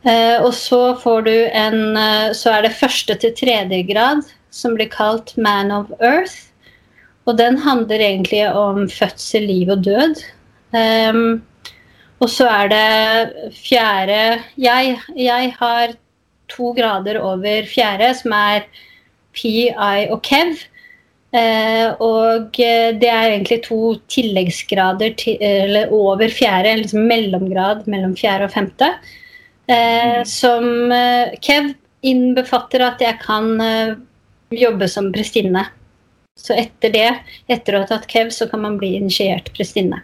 Uh, 0.06 0.42
og 0.42 0.52
så 0.58 0.82
får 0.98 1.28
du 1.28 1.36
en 1.54 1.98
Så 2.34 2.50
er 2.50 2.64
det 2.66 2.74
første 2.74 3.14
til 3.22 3.36
tredje 3.38 3.84
grad, 3.86 4.26
som 4.50 4.74
blir 4.76 4.90
kalt 4.90 5.36
Man 5.38 5.72
of 5.72 5.94
Earth. 6.02 6.52
Og 7.30 7.38
den 7.38 7.60
handler 7.62 8.02
egentlig 8.02 8.44
om 8.50 8.88
fødsel, 8.90 9.46
liv 9.46 9.70
og 9.70 9.84
død. 9.86 10.24
Um, 10.74 11.42
og 12.22 12.30
så 12.30 12.48
er 12.48 12.70
det 12.72 13.52
fjerde 13.58 14.20
jeg, 14.62 14.98
jeg, 15.18 15.54
har 15.58 15.96
to 16.52 16.72
grader 16.78 17.20
over 17.20 17.66
fjerde, 17.68 18.12
som 18.16 18.36
er 18.36 18.68
PI 19.38 19.72
og 20.12 20.22
KEV. 20.28 20.68
Uh, 21.32 21.96
og 22.04 22.58
det 22.60 23.08
er 23.08 23.30
egentlig 23.30 23.62
to 23.64 23.94
tilleggsgrader 24.12 25.14
til, 25.20 25.38
eller 25.40 25.94
over 25.96 26.28
fjerde, 26.28 26.76
liksom 26.82 27.08
mellomgrad 27.08 27.86
mellom 27.92 28.18
fjerde 28.20 28.50
og 28.50 28.56
femte. 28.56 28.94
Mm. 29.72 30.26
som 30.28 30.66
KEV 31.40 31.68
innbefatter 32.04 32.82
at 32.84 33.00
jeg 33.00 33.16
kan 33.22 33.54
jobbe 34.52 34.90
som 34.92 35.06
prestinne. 35.16 35.62
Så 36.36 36.58
etter 36.58 36.92
det, 36.92 37.10
etter 37.48 37.78
å 37.78 37.84
ha 37.84 37.88
tatt 37.88 38.10
KEV, 38.10 38.34
så 38.36 38.50
kan 38.52 38.64
man 38.66 38.76
bli 38.82 38.96
initiert 38.98 39.48
prestinne. 39.56 40.02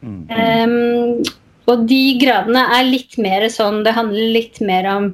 Mm. 0.00 0.22
Um, 0.32 1.22
og 1.68 1.84
de 1.90 2.02
gradene 2.20 2.62
er 2.72 2.86
litt 2.88 3.18
mer 3.20 3.44
sånn 3.52 3.82
Det 3.84 3.92
handler 3.92 4.30
litt 4.32 4.62
mer 4.64 4.86
om 4.88 5.10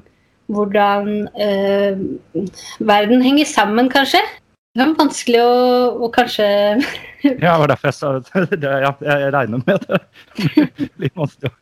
hvordan 0.52 1.28
uh, 1.34 2.42
verden 2.86 3.22
henger 3.24 3.48
sammen, 3.50 3.90
kanskje. 3.92 4.22
Det 4.76 4.84
er 4.84 4.92
vanskelig 4.98 5.40
å, 5.40 5.52
å 6.04 6.08
kanskje 6.12 6.46
Ja, 7.24 7.54
det 7.54 7.60
var 7.62 7.70
derfor 7.72 7.88
jeg 7.88 7.96
sa 7.96 8.12
det. 8.18 8.58
Ja, 8.84 8.92
jeg 9.00 9.32
regner 9.34 9.62
med 9.64 9.86
det. 9.88 10.00
litt 11.02 11.16
vanskelig 11.16 11.50
å 11.50 11.56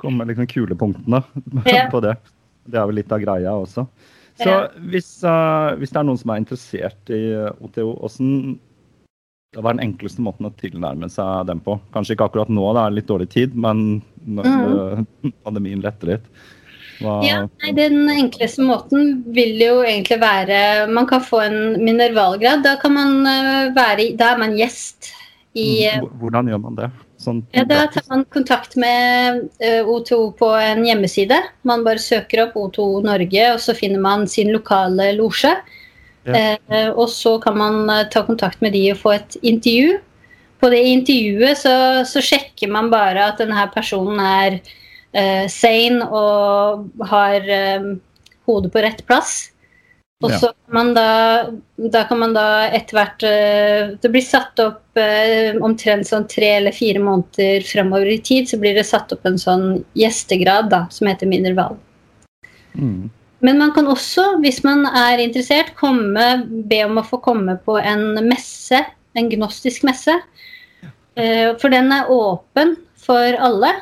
komme 0.00 0.22
med 0.22 0.32
liksom 0.32 0.48
kulepunktene 0.50 1.22
ja. 1.66 1.88
på 1.90 2.02
det. 2.04 2.14
Det 2.70 2.78
er 2.78 2.86
vel 2.86 3.00
litt 3.00 3.12
av 3.12 3.22
greia 3.22 3.56
også. 3.58 3.88
Så 4.40 4.54
hvis, 4.88 5.08
uh, 5.26 5.76
hvis, 5.76 5.90
det 5.92 6.00
er 6.00 6.06
noen 6.06 6.20
som 6.20 6.30
er 6.32 6.40
interessert 6.40 7.10
i 7.12 7.20
OTO, 7.60 7.90
hvordan 7.98 8.54
det 9.50 9.64
var 9.66 9.74
den 9.74 9.82
enkleste 9.82 10.22
måten 10.22 10.46
å 10.46 10.52
tilnærme 10.62 11.10
seg 11.10 11.50
den 11.50 11.60
på? 11.64 11.74
Kanskje 11.92 12.14
ikke 12.14 12.30
akkurat 12.30 12.52
nå, 12.54 12.64
det 12.76 12.84
er 12.86 12.96
litt 12.96 13.10
dårlig 13.10 13.28
tid, 13.34 13.56
men 13.58 13.98
når 14.30 14.46
mm. 14.46 15.32
pandemien 15.42 15.82
letter 15.82 16.14
litt. 16.14 16.30
Hva... 17.00 17.18
Ja, 17.24 17.42
nei, 17.62 17.74
Den 17.76 18.02
enkleste 18.12 18.64
måten 18.66 19.22
vil 19.32 19.56
jo 19.60 19.80
egentlig 19.80 20.20
være 20.20 20.86
Man 20.92 21.06
kan 21.08 21.22
få 21.24 21.40
en 21.46 21.60
minervalgrad. 21.80 22.64
Da, 22.66 22.76
kan 22.80 22.92
man 22.96 23.22
være, 23.76 24.12
da 24.20 24.34
er 24.34 24.42
man 24.42 24.56
gjest 24.58 25.12
I, 25.56 25.88
Mm, 25.98 26.10
Hvordan 26.20 26.50
gjør 26.52 26.60
man 26.62 26.76
det? 26.78 26.90
Sånn 27.20 27.40
ja, 27.52 27.66
da 27.68 27.82
tar 27.92 28.04
man 28.08 28.22
kontakt 28.32 28.76
med 28.80 29.42
eh, 29.60 29.84
O2 29.84 30.20
på 30.38 30.48
en 30.56 30.86
hjemmeside. 30.86 31.36
Man 31.68 31.82
bare 31.84 32.00
søker 32.00 32.46
opp 32.46 32.54
O2O 32.56 33.02
Norge, 33.04 33.42
og 33.52 33.60
så 33.60 33.74
finner 33.76 34.00
man 34.00 34.24
sin 34.30 34.52
lokale 34.54 35.10
losje. 35.18 35.52
Ja. 36.24 36.56
Eh, 36.56 36.88
og 36.90 37.10
så 37.12 37.36
kan 37.42 37.58
man 37.60 37.82
eh, 37.92 38.06
ta 38.12 38.24
kontakt 38.24 38.62
med 38.64 38.72
de 38.76 38.86
og 38.94 39.02
få 39.02 39.14
et 39.18 39.36
intervju. 39.42 39.98
På 40.60 40.70
det 40.72 40.80
intervjuet 40.94 41.60
så, 41.60 41.74
så 42.08 42.24
sjekker 42.24 42.72
man 42.72 42.88
bare 42.92 43.30
at 43.30 43.40
denne 43.40 43.66
personen 43.72 44.20
er 44.20 44.58
eh, 45.12 45.46
sane 45.50 46.06
og 46.06 47.06
har 47.10 47.48
eh, 47.48 47.88
hodet 48.48 48.72
på 48.74 48.84
rett 48.84 49.02
plass. 49.06 49.50
Og 50.20 50.30
Ja. 50.30 50.38
så 50.38 50.46
kan 50.52 50.74
man 50.76 50.90
da, 50.94 51.50
da 51.76 52.04
kan 52.04 52.18
man 52.20 52.34
da 52.36 52.68
etter 52.68 52.92
hvert 52.98 53.22
eh, 53.24 53.94
Det 53.96 54.10
blir 54.12 54.20
satt 54.20 54.58
opp 54.60 54.98
eh, 55.00 55.56
omtrent 55.56 56.04
sånn 56.04 56.26
tre 56.28 56.58
eller 56.58 56.76
fire 56.76 57.00
måneder 57.00 57.64
fremover 57.64 58.10
i 58.12 58.18
tid, 58.20 58.50
så 58.50 58.58
blir 58.60 58.76
det 58.76 58.84
satt 58.84 59.12
opp 59.16 59.24
en 59.24 59.40
sånn 59.40 59.80
gjestegrad 59.96 60.68
da, 60.70 60.82
som 60.92 61.08
heter 61.08 61.30
minerval. 61.30 61.78
Mm. 62.76 63.08
Men 63.40 63.58
man 63.58 63.72
kan 63.72 63.88
også, 63.88 64.36
hvis 64.44 64.60
man 64.62 64.84
er 64.84 65.22
interessert, 65.24 65.72
komme, 65.78 66.44
be 66.68 66.82
om 66.84 67.00
å 67.00 67.06
få 67.06 67.22
komme 67.24 67.56
på 67.64 67.78
en 67.80 68.20
messe, 68.28 68.82
en 69.16 69.30
gnostisk 69.32 69.86
messe. 69.88 70.18
Eh, 71.16 71.56
For 71.56 71.72
den 71.72 71.88
er 71.96 72.12
åpen 72.12 72.76
for 73.00 73.40
alle. 73.40 73.72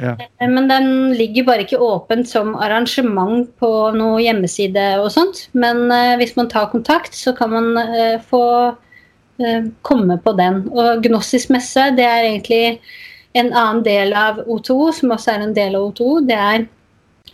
Ja. 0.00 0.16
Eh, 0.38 0.48
Men 0.48 0.68
den 0.68 1.12
ligger 1.14 1.44
bare 1.44 1.62
ikke 1.64 1.78
åpent 1.78 2.28
som 2.28 2.54
arrangement 2.58 3.50
på 3.60 3.70
noe 3.94 4.22
hjemmeside 4.22 4.86
og 5.02 5.12
sånt. 5.14 5.48
Men 5.52 5.86
eh, 5.92 6.16
hvis 6.20 6.34
man 6.36 6.50
tar 6.50 6.70
kontakt, 6.72 7.14
så 7.14 7.34
kan 7.36 7.52
man 7.54 7.76
eh, 7.78 8.18
få 8.20 8.44
eh, 9.38 9.70
komme 9.82 10.18
på 10.18 10.34
den. 10.38 10.64
Og 10.74 11.04
Gnosis 11.04 11.48
messe, 11.50 11.90
det 11.96 12.06
er 12.06 12.26
egentlig 12.26 12.80
en 13.38 13.52
annen 13.52 13.84
del 13.86 14.14
av 14.18 14.42
O2, 14.46 14.92
som 14.98 15.14
også 15.14 15.34
er 15.34 15.46
en 15.46 15.56
del 15.56 15.78
av 15.78 15.90
O2. 15.90 16.10
Det 16.26 16.38
er 16.38 16.66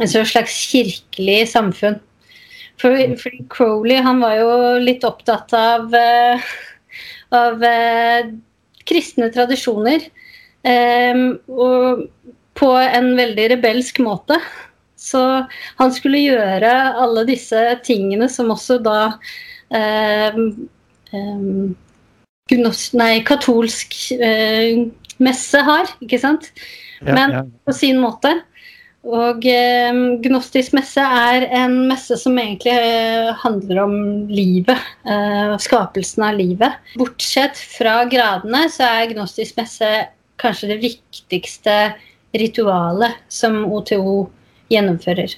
en 0.01 0.09
slags 0.09 0.57
kirkelig 0.71 1.43
samfunn. 1.53 1.99
For, 2.81 2.97
for 3.21 3.41
Crowley 3.53 4.01
han 4.01 4.23
var 4.25 4.39
jo 4.39 4.53
litt 4.81 5.05
opptatt 5.05 5.53
av, 5.57 5.93
eh, 5.97 6.53
av 7.37 7.65
eh, 7.65 8.31
kristne 8.89 9.29
tradisjoner. 9.33 10.09
Um, 10.61 11.39
og 11.57 12.03
på 12.61 12.71
en 12.77 13.15
veldig 13.19 13.47
rebelsk 13.55 14.03
måte. 14.05 14.37
Så 15.01 15.21
han 15.81 15.95
skulle 15.97 16.21
gjøre 16.21 16.73
alle 17.01 17.25
disse 17.29 17.61
tingene 17.87 18.29
som 18.29 18.53
også 18.53 18.77
da 18.85 18.99
eh, 19.73 20.37
eh, 21.17 21.47
gnos, 22.53 22.83
nei, 22.99 23.15
katolsk 23.25 23.97
eh, 24.19 24.85
messe 25.25 25.65
har, 25.65 25.89
ikke 26.05 26.21
sant? 26.21 26.51
Ja, 27.01 27.15
Men- 27.17 27.37
ja. 27.39 27.43
på 27.65 27.73
sin 27.77 28.01
måte. 28.03 28.43
Og 29.09 29.47
eh, 29.49 29.97
Gnostisk 30.21 30.75
messe 30.77 31.01
er 31.01 31.47
en 31.63 31.87
messe 31.89 32.19
som 32.21 32.37
egentlig 32.37 32.75
eh, 32.77 33.31
handler 33.41 33.81
om 33.87 33.95
livet. 34.29 34.77
Eh, 35.09 35.57
skapelsen 35.65 36.27
av 36.29 36.37
livet. 36.37 36.77
Bortsett 37.01 37.57
fra 37.57 38.03
gradene 38.05 38.67
så 38.69 38.85
er 39.01 39.15
Gnostisk 39.15 39.57
messe 39.57 39.89
kanskje 40.41 40.75
det 40.75 40.81
viktigste 40.85 41.79
ritualet 42.37 43.21
som 43.29 43.65
OTO 43.67 44.29
gjennomfører. 44.71 45.37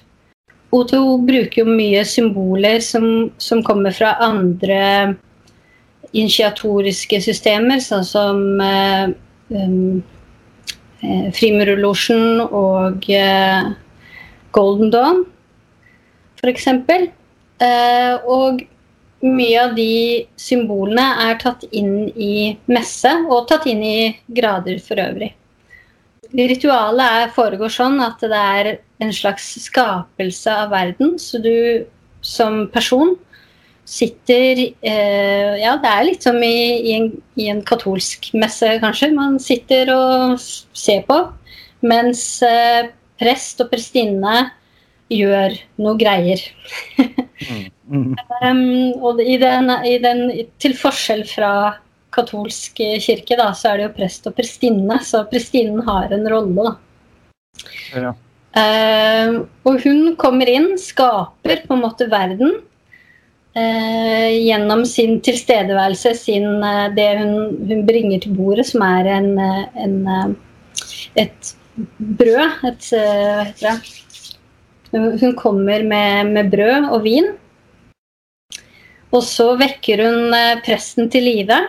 OTO 0.73 1.19
bruker 1.21 1.63
jo 1.63 1.69
mye 1.69 2.05
symboler 2.09 2.81
som, 2.85 3.05
som 3.41 3.61
kommer 3.65 3.93
fra 3.97 4.15
andre 4.25 4.81
initiatoriske 6.13 7.21
systemer, 7.25 7.81
sånn 7.81 8.05
som 8.05 8.41
eh, 8.61 9.13
um, 9.53 10.03
eh, 11.01 11.29
Frimurerlosjen 11.37 12.41
og 12.45 13.09
eh, 13.13 13.71
Golden 14.53 14.93
Dawn, 14.93 15.23
f.eks. 16.41 16.69
Eh, 17.63 18.15
og 18.29 18.65
mye 19.23 19.61
av 19.63 19.77
de 19.77 19.93
symbolene 20.41 21.05
er 21.29 21.39
tatt 21.41 21.65
inn 21.71 22.09
i 22.17 22.57
messe, 22.73 23.13
og 23.29 23.47
tatt 23.49 23.69
inn 23.71 23.85
i 23.87 23.99
grader 24.27 24.81
for 24.83 25.01
øvrig. 25.01 25.33
Ritualet 26.33 27.03
er, 27.05 27.35
foregår 27.35 27.73
sånn 27.73 28.01
at 28.01 28.23
det 28.25 28.39
er 28.39 28.71
en 29.03 29.13
slags 29.13 29.51
skapelse 29.67 30.55
av 30.65 30.73
verden, 30.73 31.19
så 31.21 31.41
du 31.43 31.85
som 32.25 32.65
person 32.73 33.17
sitter 33.89 34.61
eh, 34.87 35.59
Ja, 35.61 35.75
det 35.83 35.91
er 35.91 36.07
litt 36.07 36.25
som 36.25 36.39
i, 36.47 36.55
i, 36.87 36.95
en, 36.97 37.11
i 37.37 37.49
en 37.53 37.63
katolsk 37.67 38.31
messe, 38.39 38.69
kanskje. 38.81 39.11
Man 39.17 39.39
sitter 39.43 39.91
og 39.93 40.41
ser 40.41 41.03
på, 41.09 41.19
mens 41.85 42.25
eh, 42.47 42.93
prest 43.21 43.61
og 43.63 43.73
prestinne 43.73 44.47
gjør 45.13 45.59
noe 45.83 45.99
greier. 46.01 46.49
Mm. 46.99 47.69
Um, 47.93 48.95
og 49.05 49.19
i 49.21 49.35
den, 49.37 49.69
i 49.85 49.99
den, 50.01 50.23
til 50.63 50.73
forskjell 50.79 51.27
fra 51.29 51.51
katolsk 52.13 52.81
kirke, 53.03 53.39
da, 53.39 53.51
så 53.57 53.73
er 53.73 53.81
det 53.81 53.87
jo 53.89 53.95
prest 53.97 54.29
og 54.31 54.37
prestinne, 54.37 54.99
så 55.07 55.25
prestinnen 55.31 55.85
har 55.87 56.13
en 56.15 56.29
rolle, 56.31 56.73
da. 56.73 57.65
Ja. 57.93 58.13
Uh, 58.53 59.39
og 59.65 59.81
hun 59.81 60.13
kommer 60.21 60.49
inn, 60.49 60.75
skaper 60.81 61.65
på 61.65 61.77
en 61.77 61.87
måte 61.87 62.11
verden 62.13 62.61
Uh, 63.53 64.31
gjennom 64.33 64.81
sin 64.89 65.19
tilstedeværelse, 65.21 66.15
sin, 66.17 66.47
uh, 66.65 66.87
det 66.97 67.05
hun, 67.19 67.51
hun 67.69 67.83
bringer 67.85 68.23
til 68.25 68.33
bordet, 68.33 68.65
som 68.65 68.81
er 68.87 69.11
en, 69.13 69.27
eh, 69.37 69.67
en, 69.85 69.99
eh, 70.09 70.31
et 71.21 71.51
brød. 71.99 72.65
Et, 72.69 72.93
eh, 72.93 73.53
det? 73.61 73.75
Hun 74.93 75.37
kommer 75.37 75.83
med, 75.85 76.33
med 76.33 76.51
brød 76.51 76.91
og 76.93 77.03
vin. 77.05 77.33
Og 79.13 79.23
så 79.25 79.53
vekker 79.61 80.05
hun 80.05 80.35
eh, 80.37 80.61
presten 80.65 81.11
til 81.13 81.25
live. 81.29 81.61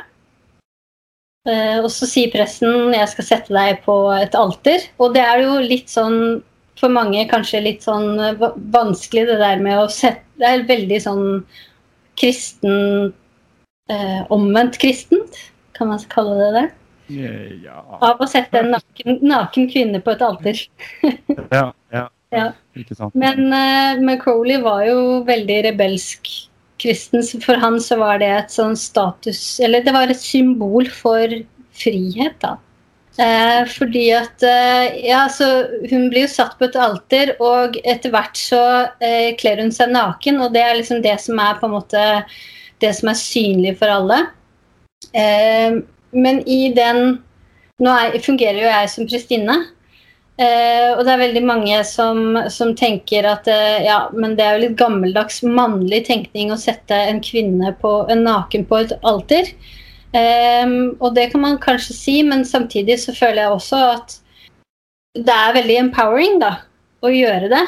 Eh, 1.43 1.77
og 1.83 1.89
så 1.91 2.07
sier 2.07 2.31
presten 2.31 2.93
'jeg 2.93 3.09
skal 3.11 3.25
sette 3.27 3.53
deg 3.53 3.81
på 3.83 3.95
et 4.15 4.35
alter'. 4.35 4.87
Og 4.97 5.13
det 5.13 5.23
er 5.23 5.41
jo 5.43 5.59
litt 5.59 5.89
sånn 5.91 6.41
for 6.79 6.89
mange 6.89 7.25
kanskje 7.29 7.63
litt 7.63 7.83
sånn 7.85 8.19
eh, 8.19 8.45
vanskelig 8.73 9.27
det 9.29 9.39
der 9.41 9.59
med 9.63 9.79
å 9.79 9.89
sette 9.91 10.21
Det 10.39 10.47
er 10.49 10.63
veldig 10.65 10.99
sånn 11.03 11.25
kristen 12.17 13.13
eh, 13.91 14.21
Omvendt 14.33 14.79
kristent, 14.81 15.37
kan 15.77 15.91
man 15.91 16.01
kalle 16.09 16.39
det 16.39 16.49
det? 16.55 16.65
Ja. 17.61 17.83
Av 18.01 18.21
å 18.23 18.27
sette 18.29 18.63
en 18.63 18.71
naken, 18.73 19.19
naken 19.21 19.69
kvinne 19.69 20.01
på 20.01 20.15
et 20.15 20.23
alter. 20.25 20.65
ja, 21.51 21.71
ja. 21.93 22.09
Ja. 22.33 22.47
Men, 23.13 23.53
eh, 23.53 23.99
men 24.01 24.17
Crowley 24.17 24.57
var 24.63 24.79
jo 24.87 25.19
veldig 25.27 25.57
rebelsk 25.67 26.31
kristen, 26.81 27.23
for 27.43 27.59
han 27.61 27.79
så 27.81 27.97
var 28.01 28.19
det 28.21 28.29
et 28.33 28.53
sånn 28.53 28.75
status 28.79 29.59
Eller 29.63 29.83
det 29.85 29.93
var 29.95 30.11
et 30.11 30.19
symbol 30.19 30.89
for 30.91 31.31
frihet, 31.73 32.35
da. 32.41 32.57
Eh, 33.21 33.61
fordi 33.69 34.07
at 34.17 34.43
eh, 34.47 35.05
Ja, 35.05 35.27
så 35.29 35.67
hun 35.91 36.09
blir 36.09 36.25
jo 36.25 36.33
satt 36.33 36.57
på 36.57 36.65
et 36.65 36.77
alter, 36.79 37.35
og 37.43 37.77
etter 37.85 38.13
hvert 38.13 38.39
så 38.39 38.63
eh, 39.03 39.35
kler 39.37 39.61
hun 39.61 39.73
seg 39.73 39.93
naken, 39.93 40.41
og 40.41 40.55
det 40.55 40.63
er 40.65 40.79
liksom 40.79 41.03
det 41.05 41.19
som 41.21 41.41
er 41.41 41.59
på 41.59 41.69
en 41.69 41.75
måte 41.77 42.05
det 42.81 42.91
som 42.97 43.11
er 43.11 43.19
synlig 43.19 43.77
for 43.79 43.93
alle. 43.93 44.19
Eh, 45.13 45.77
men 46.13 46.41
i 46.47 46.65
den 46.75 47.21
Nå 47.81 47.89
er, 47.89 48.13
fungerer 48.21 48.59
jo 48.61 48.67
jeg 48.69 48.89
som 48.91 49.07
prestinne. 49.09 49.55
Eh, 50.41 50.89
og 50.95 51.03
det 51.05 51.11
er 51.13 51.21
veldig 51.21 51.43
mange 51.45 51.77
som, 51.85 52.39
som 52.49 52.71
tenker 52.73 53.27
at 53.29 53.45
eh, 53.51 53.83
ja, 53.85 53.99
men 54.17 54.33
det 54.37 54.45
er 54.45 54.55
jo 54.55 54.63
litt 54.63 54.79
gammeldags 54.79 55.43
mannlig 55.45 56.07
tenkning 56.07 56.49
å 56.49 56.57
sette 56.57 56.97
en 56.97 57.21
kvinne 57.21 57.75
på, 57.81 57.91
en 58.09 58.25
naken 58.25 58.65
på 58.69 58.81
et 58.81 58.95
alter. 59.05 59.51
Eh, 60.17 60.73
og 60.97 61.13
det 61.13 61.29
kan 61.33 61.45
man 61.45 61.61
kanskje 61.61 61.97
si, 61.97 62.17
men 62.25 62.45
samtidig 62.49 62.97
så 63.03 63.13
føler 63.17 63.43
jeg 63.43 63.59
også 63.59 63.85
at 63.91 64.17
det 65.13 65.37
er 65.37 65.57
veldig 65.59 65.79
empowering 65.83 66.41
da, 66.41 66.55
å 67.05 67.13
gjøre 67.13 67.53
det. 67.53 67.63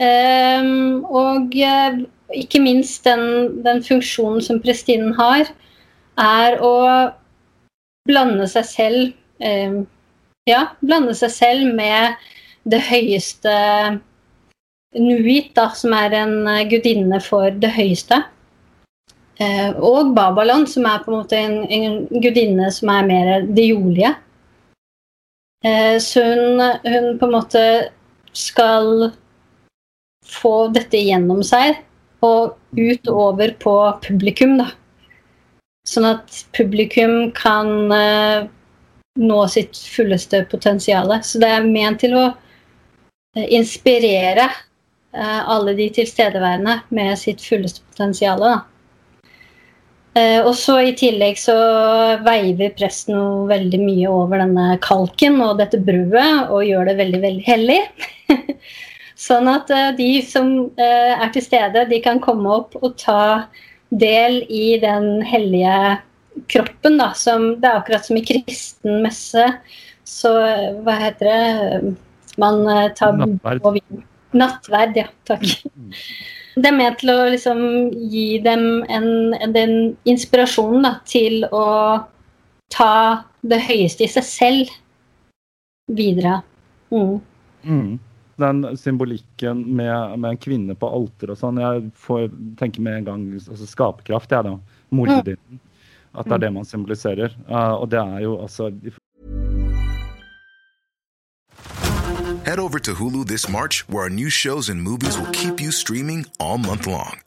Eh, 0.00 0.72
og 1.12 1.56
eh, 1.60 2.02
ikke 2.40 2.62
minst 2.64 3.04
den, 3.04 3.58
den 3.66 3.82
funksjonen 3.84 4.40
som 4.44 4.62
prestinen 4.64 5.12
har, 5.18 5.50
er 6.20 6.56
å 6.64 6.76
blande 8.08 8.48
seg 8.50 8.64
selv 8.68 9.44
eh, 9.44 9.82
ja, 10.48 10.62
blande 10.80 11.14
seg 11.18 11.34
selv 11.34 11.74
med 11.76 12.16
det 12.68 12.82
høyeste 12.88 13.52
Nuit, 14.92 15.54
da, 15.56 15.70
som 15.72 15.94
er 15.96 16.12
en 16.18 16.34
eh, 16.50 16.66
gudinne 16.68 17.16
for 17.24 17.48
det 17.62 17.70
høyeste. 17.72 18.18
Eh, 19.40 19.70
og 19.80 20.12
Babylon, 20.12 20.66
som 20.68 20.84
er 20.84 21.00
på 21.00 21.08
en 21.08 21.22
måte 21.22 21.38
en, 21.38 21.62
en 21.64 21.94
gudinne 22.20 22.68
som 22.74 22.90
er 22.92 23.08
mer 23.08 23.46
det 23.56 23.70
jordlige. 23.70 24.12
Eh, 25.64 25.96
så 25.96 26.26
hun, 26.28 26.60
hun 26.84 27.08
på 27.16 27.28
en 27.28 27.34
måte 27.38 27.64
skal 28.36 29.08
få 30.28 30.54
dette 30.76 31.00
gjennom 31.00 31.42
seg 31.46 31.80
og 32.22 32.58
ut 32.76 33.08
over 33.08 33.56
på 33.62 33.74
publikum, 34.04 34.58
da. 34.60 34.68
sånn 35.88 36.06
at 36.12 36.42
publikum 36.54 37.32
kan 37.34 37.72
eh, 37.96 38.44
nå 39.20 39.48
sitt 39.48 39.76
fulleste 39.76 40.44
potensial. 40.50 41.12
Så 41.22 41.40
det 41.42 41.50
er 41.52 41.68
ment 41.68 42.00
til 42.02 42.16
å 42.16 42.26
eh, 43.36 43.48
inspirere 43.58 44.46
eh, 44.48 45.40
alle 45.40 45.74
de 45.78 45.88
tilstedeværende 45.98 46.78
med 46.96 47.18
sitt 47.20 47.42
fulleste 47.44 47.84
potensial. 47.90 48.44
og 50.12 50.54
så 50.56 50.74
I 50.84 50.92
tillegg 50.92 51.38
så 51.40 51.54
veiver 52.20 52.74
presten 52.76 53.46
veldig 53.48 53.78
mye 53.80 54.08
over 54.12 54.42
denne 54.42 54.78
kalken 54.84 55.40
og 55.40 55.56
dette 55.56 55.80
bruet 55.80 56.50
og 56.52 56.66
gjør 56.68 56.90
det 56.90 56.98
veldig, 56.98 57.20
veldig 57.22 57.44
hellig. 57.46 57.78
sånn 59.26 59.48
at 59.48 59.72
de 59.96 60.10
som 60.26 60.68
er 60.76 61.32
til 61.32 61.46
stede, 61.46 61.86
de 61.88 62.02
kan 62.04 62.20
komme 62.20 62.58
opp 62.60 62.76
og 62.82 62.98
ta 63.00 63.48
del 63.88 64.42
i 64.52 64.76
den 64.82 65.22
hellige 65.24 66.02
kroppen, 66.48 66.98
da, 66.98 67.12
som 67.18 67.60
Det 67.60 67.68
er 67.68 67.80
akkurat 67.80 68.06
som 68.06 68.18
i 68.18 68.24
kristen 68.26 69.02
messe. 69.04 69.46
Så 70.08 70.32
hva 70.84 70.96
heter 71.00 71.28
det 71.28 71.94
Man 72.40 72.64
eh, 72.68 72.88
tar 72.96 73.16
Nattverd. 73.18 73.82
Nattverd, 74.32 74.96
ja. 74.96 75.08
Takk. 75.28 75.44
Det 76.56 76.68
er 76.68 76.76
med 76.76 76.96
til 77.00 77.12
å 77.12 77.18
liksom 77.32 77.60
gi 78.12 78.38
dem 78.44 78.82
en, 78.92 79.08
en, 79.38 79.52
den 79.54 79.74
inspirasjonen 80.08 80.84
da, 80.84 80.94
til 81.08 81.46
å 81.48 81.66
ta 82.72 82.94
det 83.40 83.60
høyeste 83.64 84.04
i 84.04 84.10
seg 84.12 84.26
selv 84.28 84.72
videre. 85.92 86.40
Mm. 86.92 87.20
Mm. 87.64 87.92
Den 88.42 88.62
symbolikken 88.80 89.64
med, 89.76 90.18
med, 90.18 90.30
en 90.30 90.40
kvinne 90.40 90.76
på 90.76 90.88
alter 90.88 91.32
og 91.32 91.40
sånn, 91.40 91.60
jeg 91.60 91.88
får 92.04 92.28
tenke 92.60 92.84
med 92.84 93.00
en 93.00 93.08
gang 93.08 93.26
altså 93.36 93.68
skaperkraft, 93.68 94.32
jeg, 94.32 94.48
da. 94.48 94.80
Morgudinnen. 94.92 95.60
Mm. 95.60 95.71
At 96.18 96.24
det 96.24 96.32
er 96.32 96.36
det 96.36 96.52
man 96.52 96.64
symboliserer. 96.64 97.28
Uh, 97.48 97.80
og 97.80 97.90
det 97.90 97.98
er 97.98 98.20
jo 98.20 98.40
altså 98.42 98.70
Head 102.44 102.58
over 102.58 102.78
to 102.78 102.94
Hulu 102.94 103.24
this 103.24 103.48
March, 103.48 103.88
where 103.88 104.02
our 104.02 104.10
new 104.10 104.28
shows 104.28 104.68
and 104.68 104.82
movies 104.82 105.16
will 105.16 105.30
keep 105.32 105.60
you 105.60 105.70
streaming 105.70 106.26
all 106.40 106.58
month 106.58 106.86
long. 106.86 107.20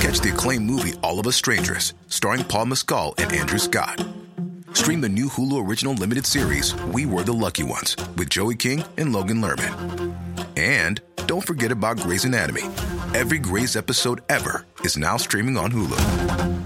Catch 0.00 0.20
the 0.20 0.30
acclaimed 0.32 0.64
movie 0.64 0.94
All 1.02 1.20
of 1.20 1.26
Us 1.26 1.36
Strangers, 1.36 1.92
starring 2.08 2.42
Paul 2.44 2.66
Mescal 2.66 3.14
and 3.18 3.32
Andrew 3.32 3.58
Scott. 3.58 4.02
Stream 4.72 5.00
the 5.00 5.08
new 5.08 5.26
Hulu 5.26 5.66
original 5.68 5.94
limited 5.94 6.26
series 6.26 6.74
We 6.92 7.06
Were 7.06 7.24
the 7.24 7.32
Lucky 7.32 7.62
Ones 7.62 7.96
with 8.16 8.30
Joey 8.30 8.56
King 8.56 8.84
and 8.96 9.12
Logan 9.12 9.42
Lerman. 9.42 10.14
And 10.56 11.00
don't 11.26 11.46
forget 11.46 11.70
about 11.70 11.98
Grey's 11.98 12.24
Anatomy. 12.24 12.62
Every 13.14 13.38
Grey's 13.38 13.76
episode 13.76 14.22
ever 14.28 14.64
is 14.82 14.96
now 14.96 15.16
streaming 15.18 15.56
on 15.56 15.72
Hulu. 15.72 16.65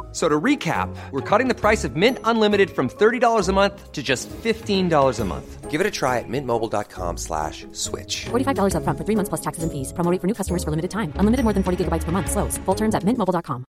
So 0.11 0.27
to 0.27 0.39
recap, 0.39 0.93
we're 1.11 1.21
cutting 1.21 1.47
the 1.47 1.55
price 1.55 1.83
of 1.85 1.95
Mint 1.95 2.19
Unlimited 2.25 2.69
from 2.69 2.89
$30 2.89 3.47
a 3.47 3.53
month 3.53 3.91
to 3.93 4.03
just 4.03 4.29
$15 4.29 5.19
a 5.19 5.25
month. 5.25 5.71
Give 5.71 5.79
it 5.79 5.87
a 5.87 5.91
try 5.91 6.19
at 6.19 6.27
mintmobile.com 6.27 7.15
slash 7.15 7.65
switch. 7.71 8.25
$45 8.25 8.75
up 8.75 8.83
front 8.83 8.97
for 8.99 9.05
three 9.05 9.15
months 9.15 9.29
plus 9.29 9.39
taxes 9.39 9.63
and 9.63 9.71
fees. 9.71 9.93
Promo 9.93 10.19
for 10.19 10.27
new 10.27 10.33
customers 10.33 10.65
for 10.65 10.69
limited 10.69 10.91
time. 10.91 11.13
Unlimited 11.15 11.45
more 11.45 11.53
than 11.53 11.63
40 11.63 11.85
gigabytes 11.85 12.03
per 12.03 12.11
month. 12.11 12.29
Slows. 12.29 12.57
Full 12.65 12.75
terms 12.75 12.93
at 12.93 13.05
mintmobile.com. 13.05 13.63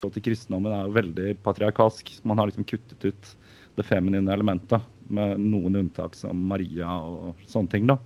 kristendommen 0.00 0.72
er 0.72 0.86
jo 0.86 0.94
veldig 0.96 1.36
patriarkalsk. 1.44 2.24
Man 2.24 2.38
har 2.38 2.48
liksom 2.48 2.64
kuttet 2.64 3.04
ut 3.04 3.36
det 3.76 3.84
feminine 3.84 4.32
elementet, 4.32 4.80
med 5.08 5.40
noen 5.40 5.76
unntak 5.76 6.14
som 6.16 6.36
Maria 6.48 6.88
og 7.00 7.36
sånne 7.46 7.70
ting. 7.70 7.86
da. 7.86 7.98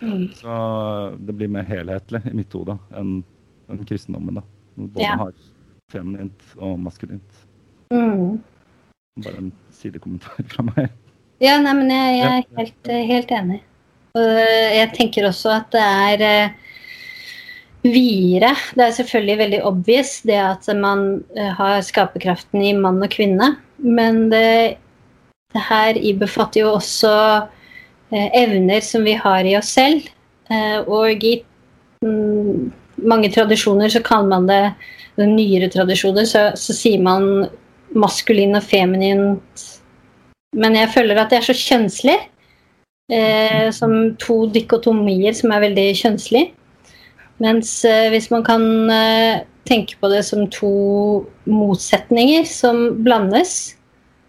Mm. 0.00 0.28
Så 0.34 1.16
det 1.18 1.34
blir 1.34 1.48
mer 1.48 1.64
helhetlig 1.68 2.20
i 2.30 2.34
mitt 2.36 2.52
hode 2.52 2.78
enn, 2.94 3.24
enn 3.68 3.84
kristendommen. 3.84 4.40
da. 4.40 4.57
Både 4.78 5.02
ja. 5.02 5.16
har 5.18 5.34
feminint 5.92 6.54
og 6.60 6.78
maskulint. 6.80 7.44
Mm. 7.90 8.38
Bare 9.24 9.40
en 9.40 9.52
sidekommentar 9.74 10.46
fra 10.52 10.64
meg. 10.70 10.92
Ja, 11.42 11.56
nei, 11.62 11.74
men 11.78 11.90
jeg, 11.92 12.16
jeg 12.18 12.28
er 12.28 12.58
helt, 12.58 12.90
helt, 13.12 13.34
enig. 13.34 13.60
Og 14.18 14.40
jeg 14.74 14.90
tenker 14.96 15.28
også 15.28 15.52
at 15.54 15.68
det 15.74 15.84
er 15.84 16.24
uh, 16.24 16.56
videre. 17.86 18.54
Det 18.74 18.84
er 18.86 18.96
selvfølgelig 18.96 19.38
veldig 19.42 19.60
obvious 19.68 20.16
det 20.26 20.38
at 20.42 20.66
man 20.78 21.22
uh, 21.38 21.50
har 21.58 21.78
skaperkraften 21.86 22.64
i 22.64 22.74
mann 22.74 22.98
og 23.04 23.12
kvinne. 23.14 23.52
Men 23.78 24.26
det, 24.32 24.78
det 25.54 25.64
her 25.68 25.98
ibefatter 25.98 26.64
jo 26.64 26.74
også 26.80 27.14
evner 28.10 28.80
som 28.82 29.04
vi 29.04 29.14
har 29.20 29.46
i 29.46 29.54
oss 29.58 29.74
selv. 29.76 30.06
og 30.88 31.24
i 31.28 31.34
um, 32.00 32.72
mange 33.02 33.30
tradisjoner 33.34 33.92
så 33.92 34.02
kan 34.04 34.30
man 34.30 34.48
det 34.50 34.62
Nyere 35.18 35.66
tradisjoner 35.66 36.22
så, 36.30 36.44
så 36.54 36.74
sier 36.76 37.00
man 37.02 37.48
maskulin 37.98 38.54
og 38.54 38.62
feminint. 38.62 39.64
Men 40.54 40.76
jeg 40.78 40.92
føler 40.94 41.18
at 41.18 41.32
det 41.32 41.40
er 41.40 41.48
så 41.48 41.56
kjønnslig. 41.58 42.14
Eh, 43.10 43.70
som 43.72 44.12
to 44.20 44.42
dikotomier 44.52 45.32
som 45.34 45.50
er 45.56 45.64
veldig 45.64 45.86
kjønnslig. 45.96 46.44
Mens 47.40 47.70
eh, 47.88 48.10
hvis 48.12 48.28
man 48.30 48.44
kan 48.44 48.62
eh, 48.92 49.40
tenke 49.68 49.96
på 50.00 50.10
det 50.12 50.24
som 50.28 50.44
to 50.52 50.72
motsetninger 51.48 52.44
som 52.48 53.02
blandes 53.04 53.74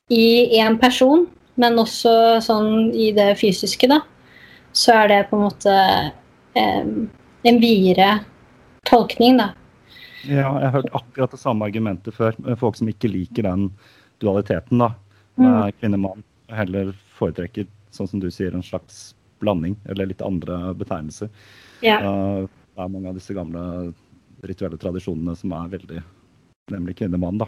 i 0.09 0.57
én 0.61 0.79
person, 0.79 1.27
men 1.59 1.79
også 1.81 2.39
sånn 2.43 2.89
i 2.95 3.11
det 3.15 3.33
fysiske, 3.41 3.89
da, 3.91 3.99
så 4.71 5.01
er 5.01 5.11
det 5.11 5.21
på 5.29 5.37
en 5.37 5.45
måte 5.49 5.75
eh, 6.55 6.91
en 7.49 7.59
videre 7.61 8.13
tolkning, 8.89 9.39
da. 9.39 9.51
Ja, 10.27 10.49
jeg 10.59 10.67
har 10.67 10.75
hørt 10.81 10.95
akkurat 10.97 11.31
det 11.31 11.39
samme 11.39 11.67
argumentet 11.69 12.15
før. 12.15 12.35
Folk 12.59 12.75
som 12.79 12.89
ikke 12.91 13.11
liker 13.11 13.47
den 13.47 13.69
dualiteten, 14.19 14.81
da. 14.81 14.91
Med 15.39 15.55
mm. 15.55 15.77
kvinne-mann. 15.79 16.25
Heller 16.51 16.91
foretrekker, 17.15 17.69
sånn 17.95 18.09
som 18.11 18.21
du 18.23 18.27
sier, 18.33 18.55
en 18.55 18.65
slags 18.65 19.13
blanding, 19.39 19.77
eller 19.87 20.09
litt 20.09 20.23
andre 20.25 20.73
betegnelser. 20.77 21.31
Ja. 21.85 21.99
Uh, 22.03 22.47
det 22.75 22.83
er 22.83 22.91
mange 22.91 23.11
av 23.11 23.17
disse 23.19 23.35
gamle 23.35 23.61
rituelle 24.47 24.79
tradisjonene 24.79 25.35
som 25.39 25.55
er 25.55 25.75
veldig 25.75 26.05
Nemlig 26.69 26.99
kvinne-mann, 26.99 27.39
da. 27.41 27.47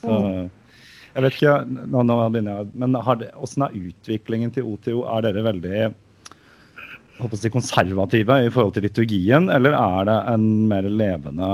Så 0.00 0.08
mm. 0.08 0.46
jeg 1.12 1.24
vet 1.26 1.34
ikke 1.36 1.56
nå, 1.68 2.06
nå 2.08 2.14
begynner 2.32 2.62
jeg, 2.62 2.70
Men 2.80 2.96
har 3.04 3.18
det, 3.20 3.26
hvordan 3.36 3.66
er 3.66 3.90
utviklingen 3.90 4.54
til 4.54 4.70
OTO? 4.70 5.02
Er 5.12 5.26
dere 5.26 5.42
veldig 5.44 5.82
håper 7.24 7.40
si, 7.40 7.52
konservative 7.52 8.38
i 8.46 8.50
forhold 8.52 8.76
til 8.76 8.86
liturgien, 8.88 9.50
eller 9.52 9.76
er 9.78 10.08
det 10.08 10.18
en 10.34 10.48
mer 10.70 10.88
levende 10.88 11.52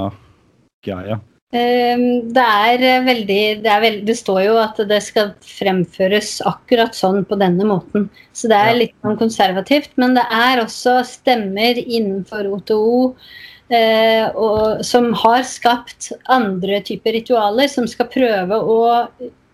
greie? 0.84 1.18
Ehm, 1.56 2.28
det 2.36 2.44
er 2.44 3.04
veldig 3.06 3.42
det, 3.62 3.70
er 3.72 3.80
veld, 3.80 4.02
det, 4.04 4.18
står 4.18 4.42
jo 4.44 4.56
at 4.60 4.80
det 4.90 4.98
skal 5.00 5.30
fremføres 5.40 6.42
akkurat 6.48 6.96
sånn 6.96 7.22
på 7.28 7.38
denne 7.40 7.64
måten. 7.64 8.08
Så 8.36 8.50
det 8.52 8.58
er 8.58 8.76
litt 8.76 8.96
sånn 9.00 9.16
konservativt. 9.20 9.94
Men 9.96 10.16
det 10.18 10.26
er 10.28 10.60
også 10.60 10.98
stemmer 11.08 11.80
innenfor 11.80 12.50
OTO 12.52 12.82
eh, 13.72 14.28
og, 14.34 14.84
som 14.84 15.14
har 15.24 15.46
skapt 15.48 16.12
andre 16.28 16.82
typer 16.84 17.16
ritualer, 17.16 17.70
som 17.72 17.88
skal 17.88 18.12
prøve 18.12 18.60
å 18.60 18.80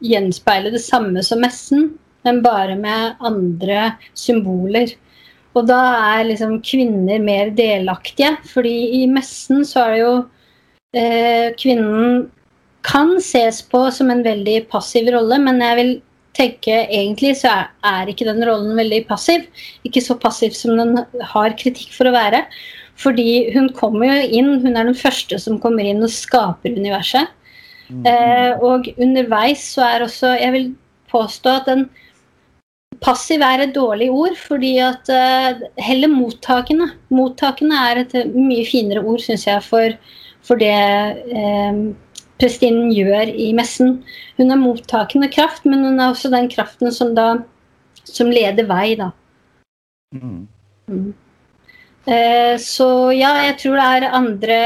gjenspeile 0.04 0.74
det 0.74 0.82
samme 0.82 1.22
som 1.24 1.40
messen, 1.46 1.92
men 2.26 2.42
bare 2.42 2.74
med 2.74 3.22
andre 3.22 3.92
symboler. 4.18 4.96
Og 5.54 5.66
da 5.68 5.80
er 6.18 6.28
liksom 6.28 6.58
kvinner 6.66 7.22
mer 7.22 7.52
delaktige, 7.54 8.34
fordi 8.50 9.02
i 9.02 9.04
messen 9.10 9.62
så 9.66 9.84
er 9.84 9.92
det 9.92 10.00
jo 10.00 10.14
eh, 10.98 11.46
Kvinnen 11.60 12.24
kan 12.84 13.14
ses 13.22 13.62
på 13.70 13.86
som 13.94 14.10
en 14.12 14.24
veldig 14.26 14.64
passiv 14.72 15.08
rolle, 15.14 15.38
men 15.40 15.62
jeg 15.62 15.78
vil 15.78 15.92
tenke 16.34 16.80
egentlig 16.84 17.36
så 17.40 17.52
er, 17.52 17.68
er 17.86 18.10
ikke 18.10 18.26
den 18.28 18.42
rollen 18.46 18.74
veldig 18.76 19.04
passiv. 19.08 19.46
Ikke 19.86 20.02
så 20.04 20.18
passiv 20.20 20.56
som 20.58 20.74
den 20.80 20.98
har 21.32 21.56
kritikk 21.60 21.94
for 21.94 22.10
å 22.10 22.16
være. 22.16 22.44
Fordi 23.00 23.54
hun 23.54 23.70
kommer 23.74 24.10
jo 24.10 24.28
inn, 24.38 24.52
hun 24.62 24.76
er 24.76 24.90
den 24.90 24.98
første 24.98 25.38
som 25.42 25.58
kommer 25.62 25.86
inn 25.86 26.04
og 26.04 26.12
skaper 26.14 26.76
universet. 26.76 27.30
Mm. 27.88 28.04
Eh, 28.08 28.62
og 28.64 28.88
underveis 28.96 29.64
så 29.74 29.84
er 29.84 30.06
også 30.06 30.30
Jeg 30.40 30.52
vil 30.54 30.68
påstå 31.12 31.50
at 31.60 31.66
den 31.68 31.82
Passiv 33.02 33.42
er 33.42 33.64
et 33.64 33.74
dårlig 33.74 34.10
ord, 34.12 34.36
fordi 34.38 34.76
at 34.82 35.10
uh, 35.10 35.64
heller 35.82 36.12
mottakende. 36.12 36.90
Mottakende 37.14 37.80
er 37.90 38.02
et 38.04 38.14
mye 38.34 38.66
finere 38.68 39.02
ord, 39.02 39.22
syns 39.24 39.46
jeg, 39.48 39.64
for, 39.66 39.96
for 40.44 40.60
det 40.60 40.74
uh, 41.34 41.80
prestinnen 42.42 42.92
gjør 42.94 43.32
i 43.32 43.50
messen. 43.56 43.98
Hun 44.38 44.52
er 44.52 44.60
mottakende 44.60 45.30
kraft, 45.32 45.66
men 45.66 45.84
hun 45.86 45.98
er 45.98 46.12
også 46.12 46.32
den 46.34 46.50
kraften 46.52 46.92
som 46.94 47.14
da 47.16 47.28
som 48.04 48.32
leder 48.32 48.66
vei, 48.68 48.94
da. 49.00 49.10
Mm. 50.14 50.46
Mm. 50.90 51.12
Eh, 52.04 52.54
så 52.60 52.86
ja, 53.16 53.30
jeg 53.46 53.56
tror 53.62 53.78
det 53.80 53.84
er 53.96 54.16
andre 54.18 54.58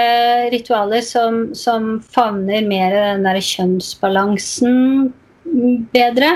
ritualer 0.51 1.05
som, 1.07 1.45
som 1.55 2.01
favner 2.03 2.67
mer 2.67 2.97
den 2.97 3.29
der 3.29 3.39
kjønnsbalansen 3.39 5.13
bedre. 5.95 6.33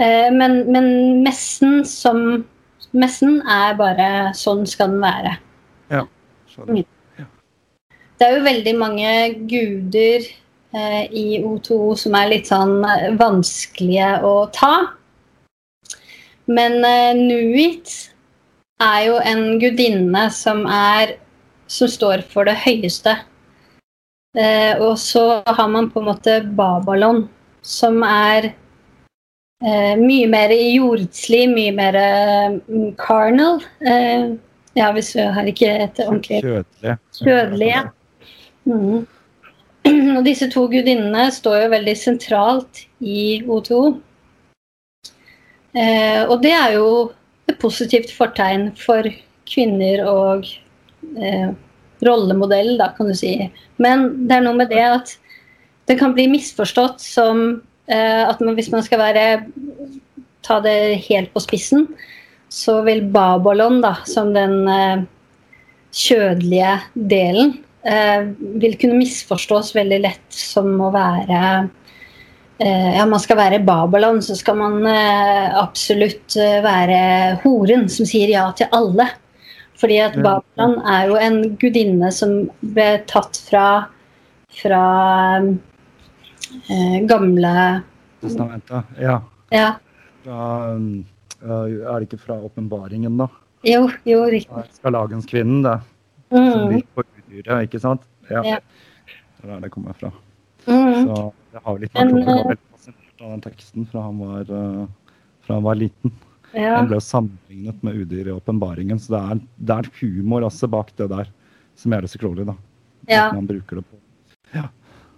Eh, 0.00 0.30
men, 0.32 0.64
men 0.72 0.88
messen 1.24 1.84
som 1.88 2.46
Messen 2.90 3.36
er 3.46 3.76
bare 3.78 4.06
sånn 4.34 4.64
skal 4.66 4.88
den 4.90 5.02
være. 5.04 5.36
Ja, 5.94 6.00
skjønner. 6.50 6.88
Det 8.18 8.26
er 8.26 8.34
jo 8.34 8.40
veldig 8.44 8.72
mange 8.76 9.10
guder 9.48 10.24
eh, 10.74 11.04
i 11.06 11.38
O2O 11.38 11.94
som 11.96 12.16
er 12.18 12.32
litt 12.32 12.50
sånn 12.50 12.82
eh, 12.82 13.12
vanskelige 13.20 14.10
å 14.26 14.34
ta. 14.52 14.72
Men 16.50 16.80
eh, 16.84 17.14
Nuit 17.14 17.94
er 18.82 18.98
jo 19.06 19.20
en 19.22 19.44
gudinne 19.62 20.26
som 20.34 20.66
er 20.66 21.14
som 21.70 21.88
står 21.88 22.24
for 22.32 22.50
det 22.50 22.58
høyeste. 22.64 23.14
Eh, 24.36 24.74
og 24.82 24.98
så 24.98 25.42
har 25.46 25.70
man 25.70 25.88
på 25.94 26.02
en 26.02 26.10
måte 26.10 26.40
Babylon, 26.58 27.28
som 27.62 28.02
er 28.06 28.52
eh, 29.64 29.94
mye 30.00 30.26
mer 30.30 30.54
jordslig, 30.54 31.46
mye 31.54 31.72
mer 31.76 31.98
eh, 32.00 32.58
carnal. 33.00 33.62
Eh, 33.80 34.34
ja, 34.78 34.90
hvis 34.94 35.14
vi 35.16 35.24
har 35.36 35.48
ikke 35.50 35.70
et 35.86 36.04
ordentlig 36.04 36.42
Kjødelig. 36.44 36.98
Kjødelig, 37.18 37.70
ja. 37.72 37.82
Mm. 38.68 39.06
Og 40.18 40.22
disse 40.26 40.50
to 40.52 40.66
gudinnene 40.70 41.30
står 41.34 41.64
jo 41.64 41.72
veldig 41.74 41.96
sentralt 41.98 42.84
i 43.00 43.40
O2. 43.48 43.80
Eh, 45.70 46.22
og 46.26 46.40
det 46.42 46.50
er 46.50 46.72
jo 46.74 46.86
et 47.50 47.58
positivt 47.62 48.10
fortegn 48.10 48.72
for 48.78 49.06
kvinner 49.46 50.02
og 50.10 50.48
eh, 51.14 51.52
rollemodell, 52.06 52.74
da, 52.80 52.90
kan 52.96 53.10
du 53.10 53.14
si. 53.16 53.36
Men 53.78 54.26
det 54.26 54.38
er 54.38 54.46
noe 54.46 54.58
med 54.58 54.72
det 54.72 54.82
at 54.82 55.14
det 55.90 55.98
kan 56.00 56.14
bli 56.16 56.26
misforstått 56.30 57.02
som 57.02 57.60
at 57.90 58.38
man, 58.40 58.54
hvis 58.54 58.70
man 58.70 58.84
skal 58.86 59.00
være 59.02 59.24
ta 60.46 60.60
det 60.64 61.00
helt 61.08 61.32
på 61.34 61.42
spissen, 61.42 61.86
så 62.50 62.80
vil 62.86 63.04
Babylon, 63.14 63.80
da, 63.84 63.94
som 64.08 64.32
den 64.34 64.64
eh, 64.68 65.02
kjødelige 65.94 66.72
delen, 66.94 67.54
eh, 67.86 68.30
vil 68.62 68.74
kunne 68.80 68.98
misforstås 68.98 69.74
veldig 69.76 70.00
lett 70.02 70.26
som 70.34 70.72
å 70.82 70.90
være 70.94 71.42
eh, 72.58 72.90
Ja, 72.96 73.06
man 73.06 73.22
skal 73.22 73.38
være 73.38 73.62
Babylon, 73.66 74.18
så 74.24 74.36
skal 74.38 74.58
man 74.58 74.80
eh, 74.90 75.46
absolutt 75.62 76.36
eh, 76.40 76.58
være 76.66 77.00
horen 77.44 77.86
som 77.92 78.08
sier 78.08 78.34
ja 78.34 78.48
til 78.58 78.70
alle. 78.74 79.06
Fordi 79.80 79.96
at 80.04 80.18
Babylon 80.18 80.76
er 80.92 81.06
jo 81.08 81.14
en 81.16 81.38
gudinne 81.56 82.10
som 82.12 82.42
ble 82.60 82.98
tatt 83.08 83.38
fra 83.46 83.66
fra 84.50 84.82
eh, 85.38 85.52
gamle 87.08 87.82
Testamentet. 88.20 88.84
Ja. 89.00 89.22
Ja. 89.50 89.68
Fra, 90.24 90.72
um, 90.74 91.04
uh, 91.42 91.66
er 91.66 92.00
det 92.00 92.08
ikke 92.10 92.20
fra 92.20 92.36
åpenbaringen, 92.44 93.16
da? 93.16 93.28
Jo, 93.64 93.86
jo, 94.08 94.22
riktig. 94.32 94.64
Skarlagenskvinnen, 94.78 95.62
det. 95.64 95.78
Som 96.30 96.68
Mm. 96.68 96.74
gikk 96.76 96.88
på 96.94 97.02
udyret, 97.04 97.64
ikke 97.66 97.80
sant? 97.80 98.02
Ja. 98.30 98.42
Ja. 98.44 98.58
Det 99.40 99.48
er 99.48 99.54
der 99.54 99.60
det 99.64 99.70
kommer 99.72 99.96
fra. 99.98 100.12
Mm. 100.66 101.06
Så 101.06 101.32
det 101.52 101.62
har 101.64 101.78
litt 101.78 101.94
Men, 101.94 102.12
var 102.14 102.20
eh, 102.20 102.44
veldig 102.50 102.58
fascinert 102.70 103.22
av 103.24 103.30
den 103.30 103.40
teksten 103.40 103.86
fra 103.90 104.02
han 104.02 104.18
var, 104.18 104.44
fra 105.46 105.54
han 105.54 105.62
var 105.64 105.74
liten. 105.80 106.12
Ja. 106.52 106.76
Han 106.76 106.88
ble 106.90 107.00
sammenlignet 107.00 107.82
med 107.82 107.94
udyr 108.04 108.28
i 108.28 108.36
åpenbaringen, 108.36 108.98
så 109.00 109.16
det 109.16 109.22
er, 109.32 109.40
det 109.56 109.76
er 109.78 109.90
humor 110.00 110.46
også 110.46 110.68
bak 110.70 110.92
det 110.96 111.08
der 111.10 111.28
som 111.76 111.92
gjør 111.92 112.06
det 112.06 112.10
så 112.12 112.20
crawly, 112.20 112.44
da. 112.44 112.54
Ja. 113.08 113.26
At 113.28 113.34
man 113.38 113.46
bruker 113.48 113.80
det 113.80 113.86
på. 113.88 113.99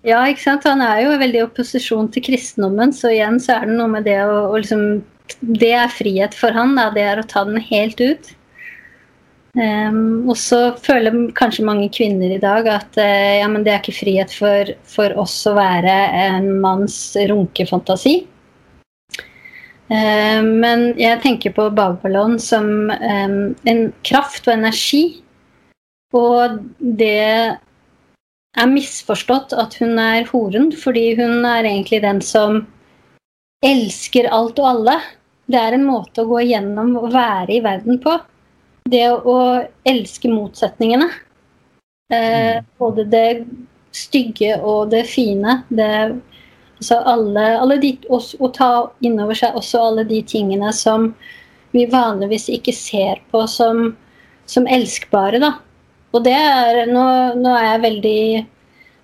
Ja, 0.02 0.24
ikke 0.26 0.42
sant? 0.42 0.66
Han 0.66 0.82
er 0.82 1.04
jo 1.04 1.16
veldig 1.20 1.40
i 1.40 1.46
opposisjon 1.46 2.10
til 2.12 2.24
kristendommen, 2.26 2.94
så 2.94 3.12
igjen 3.12 3.38
så 3.42 3.56
er 3.56 3.68
det 3.68 3.76
noe 3.78 3.90
med 3.92 4.06
det 4.08 4.18
å, 4.26 4.48
å 4.50 4.58
liksom 4.58 5.02
Det 5.62 5.70
er 5.78 5.92
frihet 5.94 6.34
for 6.36 6.52
han, 6.52 6.74
da. 6.76 6.88
Det 6.92 7.04
er 7.06 7.20
å 7.22 7.28
ta 7.28 7.44
den 7.46 7.62
helt 7.62 8.00
ut. 8.02 8.32
Um, 9.52 10.24
og 10.32 10.36
så 10.40 10.72
føler 10.80 11.14
kanskje 11.36 11.64
mange 11.68 11.90
kvinner 11.92 12.32
i 12.32 12.40
dag 12.40 12.66
at 12.72 12.96
uh, 12.96 13.38
ja, 13.38 13.48
men 13.52 13.64
det 13.64 13.74
er 13.74 13.82
ikke 13.82 13.98
frihet 14.00 14.32
for, 14.32 14.70
for 14.88 15.12
oss 15.20 15.36
å 15.46 15.54
være 15.56 15.96
en 16.24 16.48
manns 16.64 16.98
runkefantasi. 17.30 18.22
Ehm, 19.92 20.48
men 20.62 20.92
jeg 21.00 21.20
tenker 21.24 21.52
på 21.56 21.66
Babylon 21.74 22.38
som 22.40 22.90
ehm, 22.92 23.52
en 23.68 23.82
kraft 24.06 24.46
og 24.48 24.54
energi. 24.54 25.02
Og 26.16 26.60
det 26.78 27.58
er 28.58 28.68
misforstått 28.68 29.54
at 29.56 29.76
hun 29.80 29.98
er 30.00 30.28
horen, 30.28 30.70
fordi 30.76 31.12
hun 31.18 31.44
er 31.48 31.64
egentlig 31.64 32.02
den 32.04 32.20
som 32.24 32.62
elsker 33.64 34.28
alt 34.32 34.60
og 34.60 34.68
alle. 34.68 34.98
Det 35.48 35.58
er 35.58 35.76
en 35.76 35.86
måte 35.86 36.22
å 36.22 36.30
gå 36.30 36.42
gjennom 36.50 36.94
og 37.00 37.12
være 37.14 37.56
i 37.56 37.62
verden 37.64 38.00
på. 38.02 38.18
Det 38.88 39.06
å 39.12 39.36
elske 39.88 40.30
motsetningene. 40.30 41.08
Eh, 42.12 42.60
både 42.78 43.06
det 43.08 43.28
stygge 43.96 44.58
og 44.60 44.90
det 44.92 45.04
fine. 45.08 45.62
Det, 45.68 45.90
altså 46.80 47.00
alle, 47.08 47.46
alle 47.60 47.78
de, 47.82 47.94
også, 48.08 48.40
å 48.42 48.52
ta 48.52 48.72
inn 49.04 49.20
over 49.22 49.38
seg 49.38 49.56
også 49.58 49.80
alle 49.88 50.06
de 50.08 50.20
tingene 50.28 50.72
som 50.76 51.12
vi 51.72 51.86
vanligvis 51.88 52.50
ikke 52.52 52.74
ser 52.76 53.22
på 53.32 53.46
som, 53.48 53.94
som 54.44 54.68
elskbare, 54.68 55.40
da. 55.40 55.54
Og 56.12 56.24
det 56.24 56.36
er 56.36 56.86
Nå, 56.90 57.04
nå 57.40 57.54
er 57.56 57.68
jeg 57.70 57.82
veldig 57.86 58.22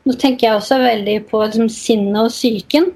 Nå 0.09 0.17
tenker 0.21 0.49
jeg 0.49 0.57
også 0.59 0.79
veldig 0.81 1.19
på 1.29 1.43
liksom, 1.45 1.69
sinnet 1.73 2.23
og 2.23 2.33
psyken. 2.33 2.93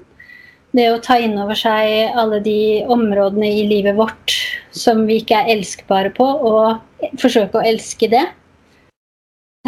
Det 0.73 0.87
å 0.89 1.01
ta 1.05 1.19
inn 1.21 1.35
over 1.37 1.57
seg 1.57 2.15
alle 2.17 2.39
de 2.41 2.81
områdene 2.89 3.51
i 3.59 3.67
livet 3.69 3.93
vårt 3.99 4.33
som 4.73 5.03
vi 5.05 5.19
ikke 5.21 5.43
er 5.43 5.51
elskbare 5.53 6.09
på, 6.17 6.25
og 6.25 7.11
forsøke 7.21 7.59
å 7.59 7.67
elske 7.69 8.09
det. 8.09 8.23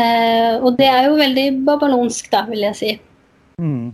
Eh, 0.02 0.56
og 0.58 0.80
det 0.80 0.88
er 0.90 1.06
jo 1.06 1.20
veldig 1.20 1.44
babalonsk, 1.68 2.32
da, 2.34 2.42
vil 2.50 2.66
jeg 2.66 2.80
si. 2.80 2.90
Mm. 3.62 3.94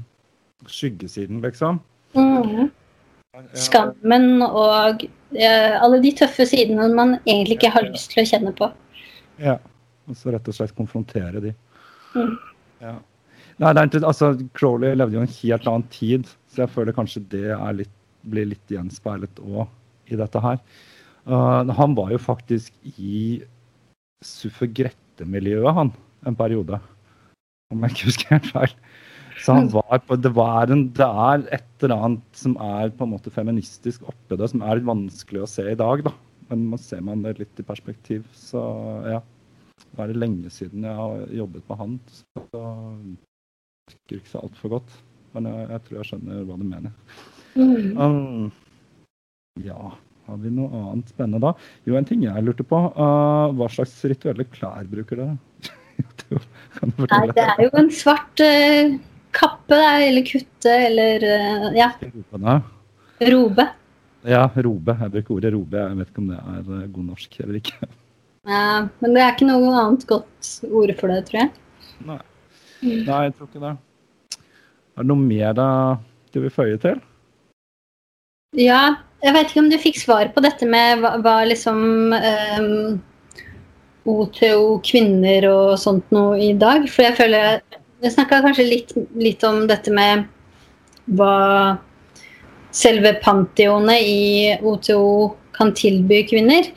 Skyggesiden, 0.72 1.42
liksom. 1.44 1.82
Mm. 2.16 2.72
Skammen 3.60 4.42
og 4.48 5.04
eh, 5.36 5.76
alle 5.76 6.00
de 6.04 6.14
tøffe 6.24 6.48
sidene 6.48 6.88
man 6.96 7.18
egentlig 7.26 7.60
ikke 7.60 7.76
har 7.76 7.86
lyst 7.92 8.12
til 8.16 8.24
å 8.24 8.28
kjenne 8.32 8.56
på. 8.56 8.72
Ja. 9.44 9.60
Og 10.12 10.20
så 10.20 10.34
rett 10.34 10.52
og 10.52 10.58
slett 10.58 10.76
konfrontere 10.78 11.44
de. 11.44 11.56
Mm. 12.16 12.36
Ja. 12.84 12.98
Nei, 13.62 13.74
det 13.78 14.02
er 14.02 14.08
altså, 14.10 14.34
Crowley 14.58 14.96
levde 14.98 15.20
jo 15.20 15.24
en 15.24 15.36
helt 15.38 15.68
annen 15.70 15.88
tid, 15.94 16.30
så 16.52 16.64
jeg 16.64 16.74
føler 16.74 16.96
kanskje 16.98 17.24
det 17.32 17.52
er 17.54 17.78
litt, 17.78 17.94
blir 18.28 18.50
litt 18.50 18.74
gjenspeilet 18.74 19.42
òg 19.44 20.12
i 20.12 20.18
dette 20.20 20.42
her. 20.44 20.60
Uh, 21.30 21.70
han 21.78 21.94
var 21.98 22.10
jo 22.14 22.22
faktisk 22.22 22.74
i 22.98 23.42
suffragettemiljøet, 24.26 25.74
han, 25.78 25.94
en 26.26 26.38
periode. 26.38 26.80
Om 27.72 27.86
jeg 27.86 27.96
ikke 27.96 28.10
husker 28.10 28.36
helt 28.36 28.52
feil. 28.52 28.76
Så 29.42 29.56
han 29.58 29.70
var 29.74 30.02
på, 30.06 30.18
det, 30.22 30.34
var 30.38 30.70
en, 30.74 30.88
det 30.94 31.06
er 31.08 31.46
et 31.56 31.86
eller 31.86 32.08
annet 32.08 32.38
som 32.38 32.58
er 32.62 32.92
på 32.94 33.08
en 33.08 33.14
måte 33.16 33.34
feministisk 33.34 34.04
oppi 34.10 34.38
det, 34.38 34.50
som 34.52 34.62
er 34.62 34.78
litt 34.78 34.90
vanskelig 34.90 35.46
å 35.46 35.50
se 35.50 35.66
i 35.72 35.78
dag, 35.78 36.04
da. 36.06 36.14
Men 36.52 36.68
man 36.74 36.82
ser 36.82 37.02
man 37.06 37.24
det 37.24 37.38
litt 37.40 37.62
i 37.62 37.66
perspektiv, 37.66 38.26
så 38.36 38.62
ja. 39.08 39.22
Nå 39.92 40.04
er 40.04 40.12
det 40.12 40.22
lenge 40.22 40.52
siden 40.54 40.86
jeg 40.88 40.96
har 40.96 41.26
jobbet 41.36 41.68
med 41.68 41.82
han, 41.82 41.98
så 42.40 42.62
jeg 42.62 43.18
husker 43.92 44.20
ikke 44.22 44.32
så 44.32 44.44
altfor 44.46 44.78
godt. 44.78 44.94
Men 45.36 45.48
jeg, 45.48 45.68
jeg 45.74 45.84
tror 45.86 46.00
jeg 46.00 46.10
skjønner 46.10 46.46
hva 46.48 46.58
du 46.60 46.64
mener. 46.68 47.20
Mm. 47.56 48.00
Um, 48.00 48.52
ja, 49.60 49.92
har 50.28 50.40
vi 50.40 50.52
noe 50.56 50.72
annet 50.94 51.12
spennende 51.12 51.42
da? 51.44 51.54
Jo, 51.88 51.98
en 52.00 52.08
ting 52.08 52.24
jeg 52.24 52.44
lurte 52.48 52.66
på. 52.68 52.80
uh, 52.96 53.52
hva 53.58 53.70
slags 53.72 53.98
rituelle 54.08 54.48
klær 54.52 54.88
bruker 54.92 55.20
dere? 55.20 55.38
Nei, 56.88 57.24
det 57.36 57.44
er 57.44 57.64
jo 57.66 57.72
en 57.82 57.92
svart 57.94 58.44
uh, 58.44 58.96
kappe 59.36 59.76
der, 59.76 60.06
eller 60.08 60.28
kutte 60.28 60.76
eller 60.88 61.28
uh, 61.28 61.68
ja, 61.76 61.92
robe. 63.32 63.68
Ja, 64.28 64.46
robe. 64.64 64.96
Jeg 65.02 65.14
bruker 65.16 65.36
ordet 65.36 65.52
robe. 65.56 65.82
Jeg 65.82 66.00
vet 66.00 66.14
ikke 66.14 66.24
om 66.24 66.32
det 66.32 66.40
er 66.40 66.64
uh, 66.70 66.88
god 66.96 67.10
norsk 67.12 67.40
eller 67.44 67.60
ikke. 67.60 67.92
Ja, 68.50 68.88
men 69.00 69.14
det 69.14 69.22
er 69.22 69.36
ikke 69.36 69.48
noe 69.50 69.70
annet 69.78 70.08
godt 70.10 70.52
ord 70.66 70.94
for 70.98 71.14
det, 71.14 71.22
tror 71.28 71.44
jeg. 71.44 71.52
Nei. 72.08 72.18
Nei, 72.82 73.20
jeg 73.28 73.36
tror 73.38 73.50
ikke 73.50 73.62
det. 73.62 73.76
Er 74.98 75.04
det 75.04 75.10
noe 75.12 75.22
mer 75.22 75.54
da 75.58 75.68
du 76.34 76.40
vil 76.42 76.54
føye 76.54 76.80
til? 76.82 76.98
Ja, 78.58 78.98
jeg 79.22 79.36
vet 79.36 79.52
ikke 79.52 79.62
om 79.62 79.70
du 79.72 79.78
fikk 79.80 80.00
svar 80.02 80.32
på 80.34 80.42
dette 80.44 80.68
med 80.68 81.04
hva, 81.04 81.14
hva 81.22 81.36
liksom 81.48 81.84
um, 82.16 82.98
OTO 84.10 84.80
kvinner 84.84 85.46
og 85.52 85.78
sånt 85.80 86.10
noe 86.12 86.40
i 86.42 86.52
dag. 86.58 86.88
For 86.90 87.06
jeg 87.06 87.18
føler 87.20 87.62
Jeg 88.02 88.16
snakka 88.16 88.40
kanskje 88.42 88.64
litt, 88.66 88.96
litt 89.14 89.44
om 89.46 89.68
dette 89.70 89.92
med 89.94 90.26
hva 91.14 91.78
selve 92.74 93.12
pantheonet 93.22 94.02
i 94.02 94.56
OTO 94.58 95.36
kan 95.54 95.70
tilby 95.78 96.24
kvinner. 96.26 96.72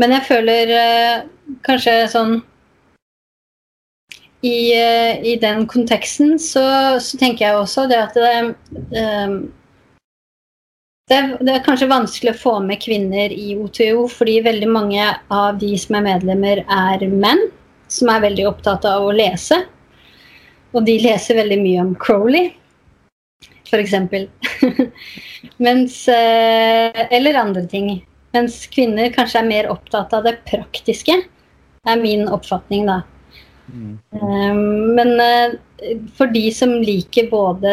Men 0.00 0.12
jeg 0.16 0.26
føler 0.28 0.72
eh, 0.76 1.24
kanskje 1.66 1.96
sånn 2.12 2.38
i, 4.44 4.72
eh, 4.76 5.22
I 5.24 5.36
den 5.40 5.66
konteksten 5.66 6.36
så, 6.38 6.64
så, 7.00 7.18
tenker 7.18 7.46
jeg 7.46 7.60
også 7.60 7.86
det 7.90 8.00
at 8.02 8.18
det, 8.18 8.32
eh, 8.92 9.36
det, 11.08 11.16
er, 11.16 11.30
det, 11.40 11.54
er, 11.54 11.64
kanskje 11.64 11.88
vanskelig 11.90 12.34
å 12.34 12.42
få 12.42 12.56
med 12.64 12.82
kvinner 12.82 13.32
i 13.32 13.54
OTO, 13.56 14.06
fordi 14.12 14.40
veldig 14.44 14.68
mange 14.70 15.08
av 15.32 15.56
de 15.62 15.72
som 15.80 15.98
er 15.98 16.06
medlemmer, 16.10 16.62
er 16.66 17.06
menn 17.10 17.46
som 17.88 18.10
er 18.10 18.24
veldig 18.26 18.46
opptatt 18.50 18.86
av 18.90 19.06
å 19.06 19.14
lese. 19.14 19.62
Og 20.74 20.84
de 20.84 20.98
leser 21.00 21.38
veldig 21.38 21.58
mye 21.62 21.84
om 21.84 21.94
Crowley, 22.02 22.50
f.eks. 23.70 23.94
Mens 25.64 26.02
eh, 26.12 27.06
Eller 27.14 27.38
andre 27.40 27.64
ting. 27.70 27.88
Mens 28.36 28.64
kvinner 28.72 29.12
kanskje 29.14 29.40
er 29.40 29.48
mer 29.48 29.68
opptatt 29.72 30.12
av 30.16 30.26
det 30.26 30.38
praktiske, 30.48 31.20
er 31.86 32.00
min 32.02 32.26
oppfatning, 32.28 32.88
da. 32.88 33.02
Mm. 33.72 33.94
Um, 34.14 34.58
men 34.94 35.14
uh, 35.18 35.56
for 36.14 36.30
de 36.30 36.44
som 36.54 36.70
liker 36.86 37.26
både 37.32 37.72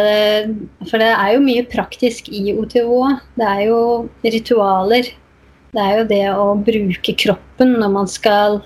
For 0.90 0.98
det 0.98 1.12
er 1.12 1.36
jo 1.36 1.44
mye 1.44 1.66
praktisk 1.70 2.32
i 2.34 2.56
OTO. 2.56 3.12
Det 3.38 3.46
er 3.46 3.62
jo 3.68 3.80
ritualer. 4.26 5.12
Det 5.74 5.84
er 5.84 6.00
jo 6.00 6.08
det 6.10 6.24
å 6.34 6.48
bruke 6.58 7.14
kroppen 7.18 7.76
når 7.82 7.94
man 7.94 8.10
skal 8.10 8.64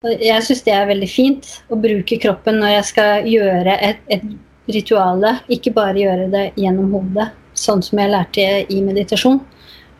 Jeg 0.00 0.46
syns 0.46 0.64
det 0.64 0.72
er 0.72 0.88
veldig 0.88 1.10
fint 1.12 1.52
å 1.68 1.76
bruke 1.80 2.16
kroppen 2.22 2.60
når 2.62 2.74
jeg 2.78 2.88
skal 2.94 3.28
gjøre 3.28 3.76
et, 3.84 4.00
et 4.08 4.24
rituale. 4.72 5.36
Ikke 5.52 5.74
bare 5.76 6.00
gjøre 6.00 6.30
det 6.32 6.46
gjennom 6.60 6.92
hodet, 6.96 7.30
sånn 7.52 7.84
som 7.84 8.00
jeg 8.00 8.14
lærte 8.16 8.48
i 8.64 8.80
meditasjon 8.84 9.42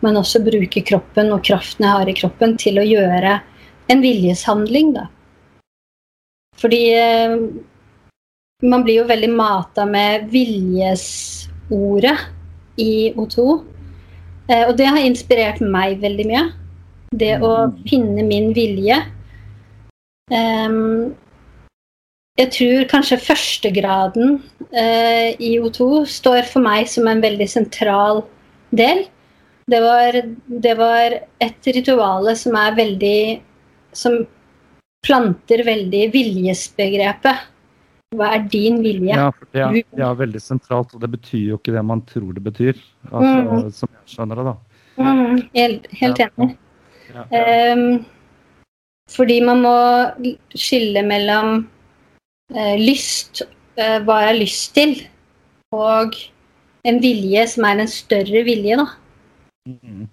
men 0.04 0.18
også 0.20 0.42
bruke 0.44 0.82
kroppen 0.86 1.32
og 1.34 1.44
kraften 1.46 1.86
jeg 1.86 1.96
har 1.96 2.08
i 2.08 2.16
kroppen, 2.16 2.56
til 2.60 2.80
å 2.80 2.86
gjøre 2.86 3.38
en 3.90 4.04
viljeshandling, 4.04 4.94
da. 4.96 5.08
Fordi 6.60 6.80
eh, 6.92 7.36
man 8.62 8.84
blir 8.84 9.00
jo 9.00 9.08
veldig 9.08 9.30
mata 9.32 9.86
med 9.88 10.28
viljesordet 10.32 12.18
i 12.80 13.12
O2. 13.16 13.46
Eh, 14.50 14.64
og 14.66 14.76
det 14.78 14.88
har 14.90 15.00
inspirert 15.04 15.60
meg 15.64 16.00
veldig 16.02 16.26
mye. 16.28 16.44
Det 17.10 17.38
å 17.42 17.70
finne 17.88 18.22
min 18.26 18.52
vilje. 18.54 19.00
Um, 20.30 21.10
jeg 22.38 22.52
tror 22.54 22.84
kanskje 22.92 23.18
førstegraden 23.18 24.36
uh, 24.70 25.28
i 25.42 25.56
O2 25.58 26.04
står 26.06 26.46
for 26.52 26.62
meg 26.62 26.86
som 26.88 27.08
en 27.10 27.22
veldig 27.24 27.48
sentral 27.50 28.22
del. 28.70 29.08
Det 29.70 29.80
var, 29.85 30.16
det 30.64 30.74
var 30.78 31.14
et 31.46 31.70
rituale 31.76 32.35
som 32.38 32.56
er 32.59 32.76
veldig 32.78 33.20
Som 33.96 34.20
planter 35.06 35.62
veldig 35.64 36.02
viljesbegrepet. 36.12 37.46
Hva 38.18 38.33
er 38.35 38.46
din 38.50 38.80
vilje? 38.83 39.14
Ja, 39.14 39.28
for 39.30 39.46
det 39.54 39.62
er, 39.62 39.76
det 39.94 40.02
er, 40.02 40.16
veldig 40.18 40.40
sentralt, 40.42 40.94
og 40.96 41.02
det 41.02 41.12
betyr 41.12 41.52
jo 41.52 41.59
ikke 41.61 41.74
det 41.76 41.85
man 41.87 42.02
tror 42.09 42.33
det 42.35 42.42
betyr. 42.42 42.80
Altså, 43.09 43.37
mm. 43.46 43.70
Som 43.76 43.92
jeg 43.94 44.14
skjønner 44.14 44.40
det, 44.40 44.46
da. 44.50 44.54
Mm, 45.00 45.37
helt, 45.54 45.87
helt 46.00 46.22
enig. 46.26 46.48
Ja, 47.14 47.24
ja. 47.30 47.44
Um, 47.72 47.85
fordi 49.11 49.38
man 49.46 49.62
må 49.64 49.76
skille 50.59 51.04
mellom 51.06 51.54
uh, 52.54 52.76
lyst, 52.83 53.44
uh, 53.78 53.98
hva 54.04 54.20
jeg 54.24 54.30
har 54.33 54.38
lyst 54.38 54.74
til, 54.76 54.96
og 55.74 56.18
en 56.87 57.00
vilje 57.02 57.46
som 57.54 57.66
er 57.70 57.85
en 57.85 57.90
større 57.90 58.44
vilje, 58.46 58.78
da. 58.80 58.88
Mm. 59.83 60.09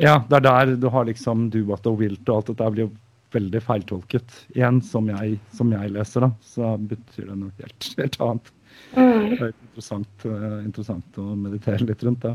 Ja, 0.00 0.20
det 0.28 0.40
er 0.40 0.46
der 0.46 0.74
du 0.80 0.88
har 0.88 1.04
liksom 1.08 1.50
do 1.52 1.64
what 1.68 1.82
thou 1.84 1.96
wilt, 1.98 2.22
og 2.28 2.36
alt 2.40 2.52
dette 2.52 2.70
blir 2.72 2.86
jo 2.86 2.92
veldig 3.34 3.60
feiltolket. 3.62 4.32
Igjen, 4.56 4.80
som 4.82 5.10
jeg, 5.10 5.36
som 5.54 5.70
jeg 5.74 5.92
leser, 5.94 6.24
da, 6.26 6.30
så 6.42 6.72
betyr 6.78 7.28
det 7.28 7.36
noe 7.36 7.52
helt, 7.60 7.90
helt 7.98 8.18
annet. 8.24 8.50
Mm. 8.94 9.28
Det 9.34 9.44
er 9.44 9.52
interessant, 9.52 10.24
uh, 10.26 10.56
interessant, 10.64 11.20
å 11.20 11.36
meditere 11.38 11.86
litt 11.86 12.02
rundt 12.06 12.26
det. 12.26 12.34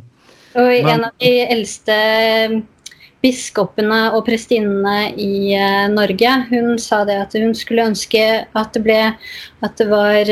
Og 0.56 0.72
Men, 0.72 0.92
en 0.94 1.08
av 1.10 1.18
de 1.24 1.34
eldste 1.58 1.98
biskopene 3.26 4.00
og 4.14 4.24
prestinnene 4.28 5.12
i 5.20 5.58
uh, 5.58 5.88
Norge, 5.92 6.38
hun 6.52 6.80
sa 6.80 7.04
det 7.08 7.20
at 7.26 7.36
hun 7.40 7.56
skulle 7.58 7.90
ønske 7.92 8.24
at 8.46 8.76
det 8.78 8.86
ble 8.86 9.02
at 9.66 9.78
det 9.82 9.90
var 9.90 10.32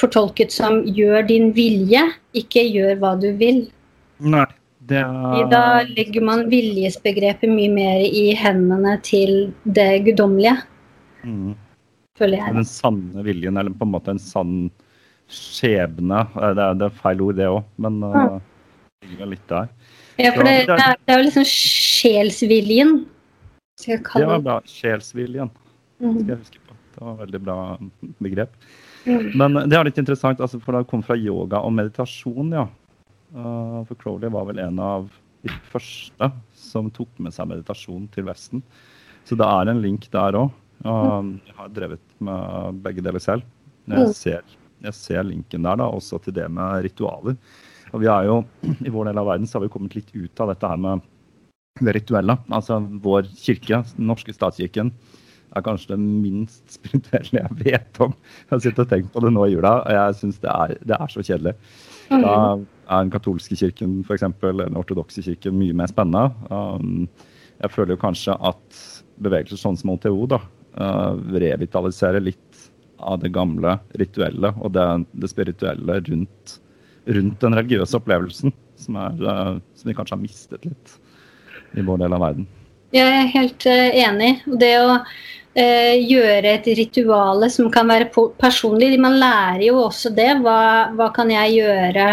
fortolket 0.00 0.52
som 0.54 0.80
'gjør 0.84 1.26
din 1.28 1.50
vilje', 1.52 2.06
ikke 2.32 2.62
'gjør 2.64 2.96
hva 3.00 3.16
du 3.20 3.32
vil'. 3.36 3.68
Nei. 4.20 4.46
Er... 4.98 5.48
Da 5.52 5.64
legger 5.86 6.24
man 6.26 6.46
viljesbegrepet 6.50 7.50
mye 7.50 7.70
mer 7.72 8.04
i 8.04 8.30
hendene 8.38 8.96
til 9.06 9.50
det 9.64 10.04
guddommelige. 10.08 10.56
Mm. 11.24 11.54
Føler 12.18 12.42
jeg. 12.42 12.54
Den 12.58 12.68
sanne 12.68 13.24
viljen, 13.24 13.56
eller 13.60 13.74
på 13.76 13.86
en 13.86 13.94
måte 13.94 14.14
en 14.14 14.22
sann 14.22 14.54
skjebne. 15.30 16.24
Det 16.34 16.64
er, 16.66 16.74
det 16.80 16.88
er 16.88 16.98
feil 17.00 17.22
ord, 17.24 17.38
det 17.38 17.48
òg, 17.48 17.62
men 17.80 18.00
uh, 18.02 18.40
det 19.00 19.12
ligger 19.12 19.30
litt 19.30 19.46
der. 19.48 19.70
Ja, 20.20 20.34
for 20.34 20.44
det, 20.44 20.56
det, 20.68 20.76
er, 20.76 20.98
det 21.00 21.14
er 21.14 21.22
jo 21.22 21.26
liksom 21.28 21.46
sjelsviljen. 21.48 22.92
Det 23.80 24.26
var 24.28 24.42
bra. 24.44 24.58
Sjelsviljen. 24.68 25.48
Mm. 26.00 26.18
skal 26.18 26.34
jeg 26.34 26.42
huske 26.42 26.60
på. 26.66 26.76
Det 26.90 27.04
var 27.04 27.14
et 27.14 27.22
veldig 27.24 27.40
bra 27.46 27.58
begrep. 28.20 28.58
Mm. 29.06 29.30
Men 29.40 29.56
det 29.70 29.78
er 29.78 29.88
litt 29.88 30.00
interessant, 30.02 30.42
altså, 30.44 30.60
for 30.60 30.76
det 30.76 30.88
kom 30.90 31.04
fra 31.04 31.16
yoga 31.16 31.62
og 31.64 31.72
meditasjon, 31.78 32.52
ja. 32.52 32.66
For 33.30 33.98
Crowley 34.00 34.32
var 34.32 34.48
vel 34.48 34.58
en 34.62 34.78
av 34.82 35.10
de 35.44 35.52
første 35.70 36.30
som 36.56 36.90
tok 36.92 37.12
med 37.22 37.34
seg 37.34 37.48
meditasjon 37.50 38.08
til 38.14 38.26
Vesten. 38.28 38.64
Så 39.28 39.38
det 39.38 39.46
er 39.46 39.70
en 39.70 39.82
link 39.82 40.08
der 40.12 40.38
òg. 40.40 40.50
Uh, 40.80 41.36
jeg 41.44 41.56
har 41.58 41.72
drevet 41.76 42.14
med 42.24 42.80
begge 42.84 43.04
deler 43.04 43.22
selv. 43.22 43.44
Jeg 43.90 44.08
mm. 44.08 44.14
ser, 44.16 44.56
jeg 44.80 44.96
ser 44.96 45.26
linken 45.28 45.66
der, 45.66 45.80
da, 45.80 45.88
også 45.88 46.20
til 46.24 46.36
det 46.36 46.46
med 46.52 46.86
ritualer. 46.86 47.36
Og 47.90 48.02
vi 48.02 48.10
er 48.10 48.28
jo, 48.28 48.40
I 48.86 48.92
vår 48.92 49.10
del 49.10 49.22
av 49.22 49.30
verden 49.32 49.48
så 49.48 49.58
har 49.58 49.66
vi 49.66 49.72
kommet 49.72 49.96
litt 49.98 50.12
ut 50.14 50.42
av 50.42 50.52
dette 50.52 50.70
her 50.72 50.80
med 50.80 51.06
det 51.80 51.96
rituelle. 51.96 52.36
Altså 52.52 52.80
vår 53.04 53.28
kirke, 53.38 53.82
den 53.96 54.10
norske 54.10 54.34
statskirken, 54.36 54.92
er 55.50 55.64
kanskje 55.66 55.96
det 55.96 56.00
minst 56.00 56.62
spirituelle 56.78 57.44
jeg 57.44 57.60
vet 57.64 58.02
om. 58.04 58.14
Jeg 58.46 58.54
har 58.54 58.64
sittet 58.64 58.84
og 58.86 58.92
tenkt 58.92 59.14
på 59.14 59.24
det 59.24 59.32
nå 59.34 59.46
i 59.46 59.54
jula, 59.54 59.80
og 59.82 59.96
jeg 59.96 60.20
syns 60.20 60.42
det, 60.42 60.58
det, 60.84 60.96
er 60.96 61.12
så 61.12 61.24
kjedelig. 61.24 61.56
Mm. 62.10 62.24
Da 62.24 62.36
er 62.90 63.04
den 63.04 63.12
katolske 63.12 63.56
kirken 63.58 64.00
for 64.06 64.16
eksempel, 64.16 64.50
eller 64.52 64.70
den 64.70 64.78
ortodokse 64.80 65.22
kirken 65.24 65.58
mye 65.58 65.76
mer 65.76 65.90
spennende. 65.90 66.30
Um, 66.50 67.06
jeg 67.60 67.74
føler 67.74 67.94
jo 67.94 68.02
kanskje 68.02 68.34
at 68.34 68.80
bevegelser 69.22 69.60
sånn 69.60 69.78
som 69.78 69.92
OTO 69.94 70.26
da, 70.30 70.40
uh, 70.80 71.14
revitaliserer 71.30 72.24
litt 72.24 72.66
av 73.00 73.20
det 73.22 73.30
gamle 73.32 73.78
rituelle 74.00 74.52
og 74.60 74.74
det, 74.76 74.86
det 75.22 75.30
spirituelle 75.30 76.00
rundt, 76.08 76.56
rundt, 77.08 77.38
den 77.40 77.56
religiøse 77.56 77.96
opplevelsen, 78.00 78.54
som, 78.80 78.98
er, 79.00 79.20
uh, 79.22 79.54
som, 79.76 79.90
vi 79.90 79.96
kanskje 79.96 80.16
har 80.16 80.24
mistet 80.24 80.66
litt 80.68 80.96
i 81.78 81.84
vår 81.86 82.02
del 82.02 82.16
av 82.16 82.24
verden. 82.26 82.48
Jeg 82.96 83.06
er 83.06 83.28
helt 83.30 83.66
uh, 83.70 84.00
enig. 84.02 84.32
Det 84.58 84.72
å 84.82 84.96
gjøre 85.50 86.52
et 86.54 86.66
rituale 86.78 87.48
som 87.50 87.66
kan 87.74 87.88
være 87.90 88.06
personlig 88.38 88.94
Man 89.02 89.16
lærer 89.18 89.64
jo 89.66 89.80
også 89.88 90.12
det. 90.14 90.28
Hva, 90.44 90.92
hva 90.94 91.08
kan 91.16 91.32
jeg 91.34 91.56
gjøre 91.58 92.06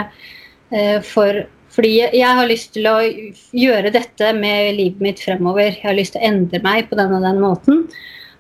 Eh, 0.70 1.00
for, 1.06 1.46
fordi 1.72 1.94
jeg 2.02 2.28
har 2.40 2.50
lyst 2.50 2.74
til 2.76 2.88
å 2.90 2.98
gjøre 3.56 3.94
dette 3.96 4.34
med 4.36 4.76
livet 4.78 5.04
mitt 5.04 5.24
fremover. 5.24 5.72
Jeg 5.72 5.86
har 5.86 5.98
lyst 5.98 6.16
til 6.16 6.24
å 6.24 6.30
endre 6.32 6.62
meg 6.64 6.90
på 6.90 7.00
den 7.00 7.16
og 7.16 7.24
den 7.24 7.42
måten. 7.44 7.84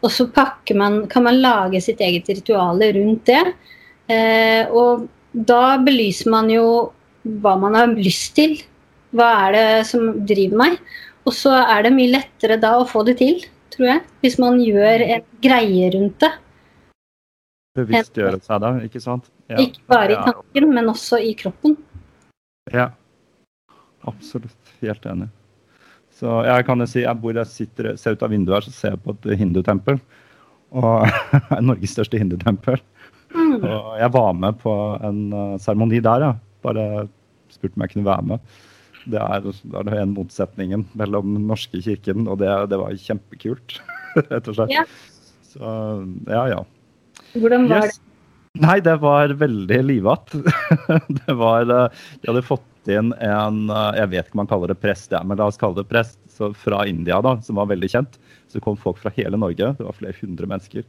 Og 0.03 0.13
så 0.13 0.27
man, 0.77 1.05
kan 1.09 1.25
man 1.25 1.41
lage 1.41 1.81
sitt 1.81 2.01
eget 2.03 2.29
ritual 2.29 2.81
rundt 2.81 3.25
det. 3.29 3.43
Eh, 4.11 4.67
og 4.69 5.07
da 5.31 5.77
belyser 5.83 6.31
man 6.31 6.51
jo 6.51 6.67
hva 7.41 7.57
man 7.59 7.75
har 7.75 7.95
lyst 7.95 8.35
til. 8.37 8.57
Hva 9.15 9.31
er 9.47 9.55
det 9.55 9.67
som 9.89 10.11
driver 10.27 10.63
meg? 10.65 10.79
Og 11.27 11.33
så 11.35 11.55
er 11.59 11.87
det 11.87 11.95
mye 11.95 12.13
lettere 12.19 12.59
da 12.61 12.77
å 12.79 12.87
få 12.87 13.03
det 13.07 13.17
til, 13.19 13.41
tror 13.77 13.89
jeg. 13.91 14.03
Hvis 14.25 14.37
man 14.41 14.59
gjør 14.61 15.05
en 15.05 15.25
greie 15.43 15.89
rundt 15.93 16.19
det. 16.23 16.33
Bevisstgjøre 17.77 18.39
seg 18.41 18.61
da, 18.63 18.71
ikke 18.87 19.01
sant? 19.03 19.27
Ja. 19.47 19.59
Ikke 19.61 19.83
bare 19.89 20.15
i 20.15 20.21
tanken, 20.25 20.71
men 20.73 20.89
også 20.89 21.19
i 21.21 21.33
kroppen. 21.37 21.77
Ja, 22.73 22.89
absolutt. 24.09 24.73
Helt 24.81 25.05
enig. 25.09 25.29
Så 26.17 26.39
jeg 26.47 26.65
kan 26.65 26.81
jo 26.81 26.87
si, 26.89 27.03
jeg 27.03 27.21
bor 27.21 27.37
jeg 27.37 27.49
sitter, 27.51 27.91
ser 28.01 28.17
ut 28.17 28.23
av 28.25 28.33
vinduet 28.33 28.57
her, 28.57 28.65
så 28.65 28.73
ser 28.73 28.95
jeg 28.95 29.03
på 29.05 29.13
et 29.13 29.37
hindutempel. 29.37 29.99
Og 30.73 31.05
Norges 31.67 31.93
største 31.93 32.17
hindutempel. 32.19 32.81
Mm. 33.35 33.61
Og 33.61 33.91
jeg 34.01 34.09
var 34.15 34.33
med 34.33 34.57
på 34.63 34.73
en 35.05 35.21
seremoni 35.61 36.01
uh, 36.01 36.07
der, 36.09 36.25
ja. 36.25 36.33
Bare 36.65 37.05
spurte 37.53 37.77
om 37.77 37.85
jeg 37.85 37.93
kunne 37.93 38.09
være 38.09 38.25
med. 38.33 38.57
Det 39.07 39.19
er, 39.21 39.45
det 39.45 39.83
er 39.83 40.01
en 40.01 40.15
motsetningen 40.15 40.85
mellom 40.99 41.35
den 41.37 41.45
norske 41.49 41.81
kirken, 41.83 42.25
og 42.27 42.41
det, 42.41 42.49
det 42.71 42.79
var 42.81 42.97
kjempekult, 43.03 43.79
rett 44.31 44.49
og 44.51 44.57
slett. 44.57 44.73
Ja. 44.75 44.83
Så 45.47 45.71
ja, 46.27 46.43
ja. 46.51 46.61
Hvordan 47.37 47.67
var 47.71 47.87
yes. 47.87 47.97
det? 47.97 48.03
Nei, 48.63 48.79
det 48.81 48.95
var 49.03 49.33
veldig 49.37 49.79
livatt. 49.85 50.33
det 51.19 51.35
var 51.37 51.67
De 51.69 52.25
hadde 52.25 52.41
fått 52.45 52.89
inn 52.89 53.11
en 53.21 53.67
Jeg 53.93 54.09
vet 54.13 54.25
ikke 54.25 54.37
om 54.37 54.41
man 54.41 54.49
kaller 54.49 54.71
det 54.71 54.79
prest, 54.81 55.11
ja, 55.13 55.21
men 55.21 55.37
la 55.37 55.49
oss 55.51 55.59
kalle 55.61 55.77
det 55.77 55.89
prest. 55.91 56.17
Så 56.33 56.51
fra 56.57 56.83
India, 56.89 57.19
da, 57.25 57.35
som 57.45 57.57
var 57.57 57.69
veldig 57.69 57.89
kjent, 57.91 58.17
så 58.51 58.61
kom 58.63 58.77
folk 58.79 58.99
fra 59.01 59.13
hele 59.15 59.37
Norge. 59.39 59.71
Det 59.77 59.85
var 59.85 59.97
flere 59.97 60.17
hundre 60.21 60.49
mennesker. 60.49 60.85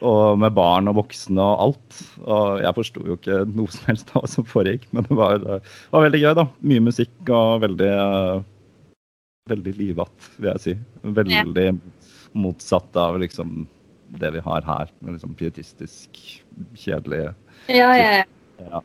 Og 0.00 0.38
med 0.40 0.54
barn 0.56 0.88
og 0.90 0.96
voksne 1.02 1.42
og 1.42 1.66
alt. 1.66 1.98
Og 2.24 2.62
jeg 2.64 2.76
forsto 2.78 3.04
jo 3.06 3.18
ikke 3.18 3.42
noe 3.50 3.74
som 3.74 3.90
helst 3.90 4.14
av 4.14 4.22
hva 4.22 4.30
som 4.30 4.46
foregikk, 4.48 4.88
men 4.94 5.06
det 5.08 5.18
var, 5.18 5.36
det 5.42 5.60
var, 5.92 6.06
veldig 6.06 6.22
gøy, 6.22 6.32
da. 6.38 6.46
Mye 6.72 6.86
musikk 6.88 7.34
og 7.34 7.62
veldig 7.66 7.92
Veldig 9.50 9.72
livatt, 9.74 10.26
vil 10.38 10.52
jeg 10.52 10.62
si. 10.62 10.72
Veldig 11.02 11.64
ja. 11.64 11.72
motsatt 12.38 12.94
av 12.94 13.16
liksom 13.18 13.64
det 14.20 14.30
vi 14.36 14.42
har 14.44 14.62
her. 14.62 14.92
Med 15.00 15.16
liksom 15.16 15.32
pietistisk, 15.34 16.20
kjedelig 16.78 17.24
ja, 17.66 17.96
ja, 17.96 18.24
ja. 18.58 18.82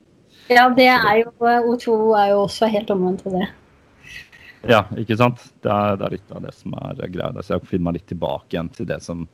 ja, 0.50 0.66
det 0.74 0.88
er 0.90 1.22
jo 1.24 1.32
O2 1.42 1.94
er 2.18 2.34
jo 2.34 2.42
også 2.44 2.70
helt 2.74 2.90
omvendt 2.94 3.26
av 3.30 3.38
det. 3.38 3.48
Ja, 4.68 4.82
ikke 5.00 5.18
sant. 5.20 5.42
Det 5.64 5.72
er, 5.72 5.98
det 5.98 6.08
er, 6.08 6.16
litt 6.18 6.34
av 6.34 6.44
det 6.46 6.54
som 6.58 6.76
er 6.78 7.06
greia. 7.14 7.32
Så 7.42 7.56
jeg 7.56 7.70
finner 7.70 7.90
meg 7.90 8.00
litt 8.00 8.10
tilbake 8.12 8.56
igjen 8.56 8.72
til 8.76 8.90
det 8.90 9.00
som 9.06 9.26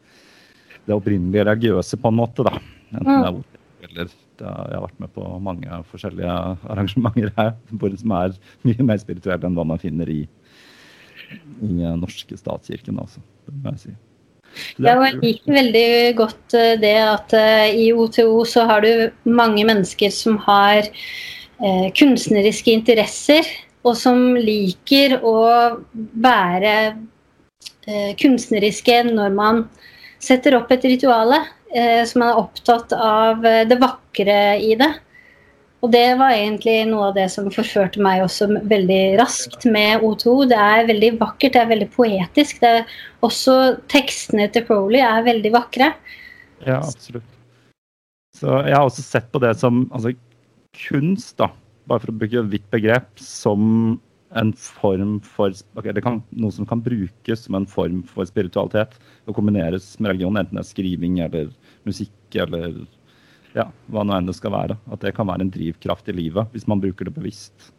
det 0.88 0.96
opprinnelige 0.96 1.48
religiøse, 1.48 2.00
på 2.00 2.12
en 2.12 2.20
måte. 2.20 2.46
da. 2.46 2.60
Enten 2.94 3.10
det 3.10 3.28
er 3.28 3.36
mm. 3.38 3.44
eller 3.88 4.04
er, 4.04 4.14
Jeg 4.44 4.76
har 4.76 4.86
vært 4.88 5.00
med 5.00 5.12
på 5.16 5.26
mange 5.40 5.82
forskjellige 5.92 6.38
arrangementer 6.74 7.30
her 7.38 7.54
som 8.00 8.16
er 8.18 8.34
mye 8.68 8.88
mer 8.88 8.98
spirituelle 9.02 9.48
enn 9.48 9.56
hva 9.56 9.68
man 9.68 9.80
finner 9.80 10.10
i, 10.10 10.24
i 11.64 11.76
norske 12.00 12.38
statskirken. 12.38 13.00
Altså. 13.00 13.22
Det 13.48 13.56
må 13.56 13.76
jeg 13.76 13.86
si. 13.86 13.94
Ja, 14.78 14.98
og 15.00 15.06
jeg 15.08 15.20
liker 15.22 15.56
veldig 15.56 15.88
godt 16.18 16.56
eh, 16.60 16.76
det 16.78 16.98
at 17.02 17.34
uh, 17.34 17.68
i 17.74 17.88
OTO 17.90 18.44
så 18.46 18.68
har 18.70 18.84
du 18.86 19.10
mange 19.26 19.64
mennesker 19.66 20.12
som 20.14 20.36
har 20.46 20.86
uh, 20.86 21.88
kunstneriske 21.98 22.76
interesser 22.76 23.50
og 23.84 23.96
som 24.00 24.36
liker 24.40 25.18
å 25.28 25.38
være 26.24 26.76
eh, 27.88 28.12
kunstneriske 28.20 29.00
når 29.10 29.34
man 29.36 29.64
setter 30.24 30.58
opp 30.58 30.72
et 30.74 30.88
rituale. 30.88 31.42
Eh, 31.74 32.04
som 32.06 32.22
er 32.22 32.38
opptatt 32.38 32.94
av 32.94 33.46
eh, 33.50 33.64
det 33.66 33.80
vakre 33.82 34.38
i 34.62 34.76
det. 34.78 34.92
Og 35.84 35.90
det 35.92 36.06
var 36.20 36.32
egentlig 36.32 36.76
noe 36.88 37.10
av 37.10 37.16
det 37.18 37.26
som 37.34 37.50
forførte 37.52 38.00
meg 38.04 38.22
også 38.24 38.46
veldig 38.70 39.18
raskt 39.20 39.66
med 39.68 40.06
O2. 40.06 40.36
Det 40.52 40.60
er 40.60 40.86
veldig 40.88 41.10
vakkert, 41.20 41.56
det 41.56 41.64
er 41.64 41.72
veldig 41.74 41.90
poetisk. 41.96 42.62
Det 42.62 42.70
er 42.78 42.94
også 43.26 43.58
tekstene 43.92 44.46
til 44.54 44.68
Crowley 44.70 45.02
er 45.04 45.26
veldig 45.26 45.52
vakre. 45.58 45.90
Ja, 46.62 46.78
absolutt. 46.78 47.28
Så 48.38 48.62
jeg 48.64 48.78
har 48.78 48.86
også 48.86 49.04
sett 49.04 49.28
på 49.34 49.42
det 49.44 49.52
som 49.60 49.84
altså, 49.92 50.14
kunst, 50.86 51.36
da 51.42 51.50
bare 51.90 52.06
for 52.06 52.14
å 52.14 52.18
bruke 52.22 52.40
et 52.40 52.54
vidt 52.54 52.70
begrep, 52.72 53.10
som 53.20 53.98
en 54.40 54.54
form 54.58 55.20
for 55.26 55.54
okay, 55.78 55.94
kan, 56.02 56.22
Noe 56.32 56.54
som 56.54 56.68
kan 56.70 56.82
brukes 56.84 57.46
som 57.46 57.58
en 57.58 57.68
form 57.70 58.02
for 58.10 58.26
spiritualitet 58.30 58.98
og 59.28 59.38
kombineres 59.38 59.94
med 60.00 60.14
religion, 60.14 60.40
enten 60.40 60.58
det 60.58 60.64
er 60.64 60.72
skriving 60.72 61.20
eller 61.26 61.54
musikk 61.88 62.40
eller 62.46 62.82
ja, 63.54 63.68
hva 63.94 64.04
nå 64.06 64.16
enn 64.18 64.30
det 64.30 64.38
skal 64.38 64.56
være. 64.56 64.78
At 64.92 65.06
det 65.06 65.14
kan 65.18 65.30
være 65.30 65.46
en 65.46 65.54
drivkraft 65.54 66.10
i 66.10 66.18
livet, 66.18 66.50
hvis 66.54 66.68
man 66.70 66.82
bruker 66.84 67.10
det 67.10 67.16
bevisst. 67.16 67.72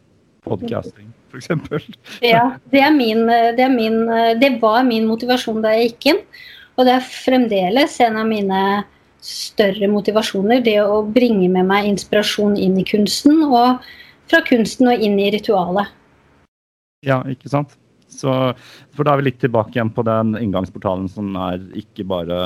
Podcasting, 0.45 1.07
f.eks. 1.33 1.47
ja, 2.21 2.43
det, 2.69 2.77
er 2.77 2.91
min, 2.93 3.23
det, 3.25 3.63
er 3.65 3.71
min, 3.73 4.03
det 4.37 4.51
var 4.61 4.83
min 4.85 5.07
motivasjon 5.09 5.63
da 5.63 5.71
jeg 5.73 5.89
gikk 5.89 6.11
inn. 6.11 6.19
Og 6.77 6.85
det 6.85 6.93
er 6.93 7.07
fremdeles 7.07 7.95
en 8.05 8.19
av 8.21 8.29
mine 8.29 8.59
større 9.25 9.89
motivasjoner. 9.89 10.61
Det 10.61 10.77
å 10.83 11.01
bringe 11.01 11.49
med 11.49 11.65
meg 11.65 11.89
inspirasjon 11.89 12.59
inn 12.61 12.77
i 12.77 12.85
kunsten, 12.85 13.41
og 13.47 13.81
fra 14.29 14.43
kunsten 14.45 14.91
og 14.93 15.01
inn 15.01 15.17
i 15.17 15.31
ritualet. 15.33 15.89
Ja, 17.05 17.21
ikke 17.29 17.51
sant. 17.51 17.75
Så, 18.15 18.31
for 18.95 19.05
da 19.05 19.13
er 19.13 19.21
vi 19.21 19.29
litt 19.29 19.39
tilbake 19.41 19.75
igjen 19.75 19.91
på 19.93 20.03
den 20.05 20.35
inngangsportalen 20.39 21.07
som 21.11 21.33
er 21.47 21.63
ikke 21.77 22.05
bare 22.07 22.37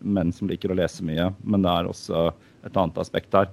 menn 0.00 0.30
som 0.32 0.48
liker 0.50 0.72
å 0.72 0.78
lese 0.78 1.04
mye, 1.06 1.30
men 1.44 1.66
det 1.66 1.72
er 1.72 1.88
også 1.90 2.28
et 2.66 2.76
annet 2.76 3.00
aspekt 3.02 3.32
der. 3.34 3.50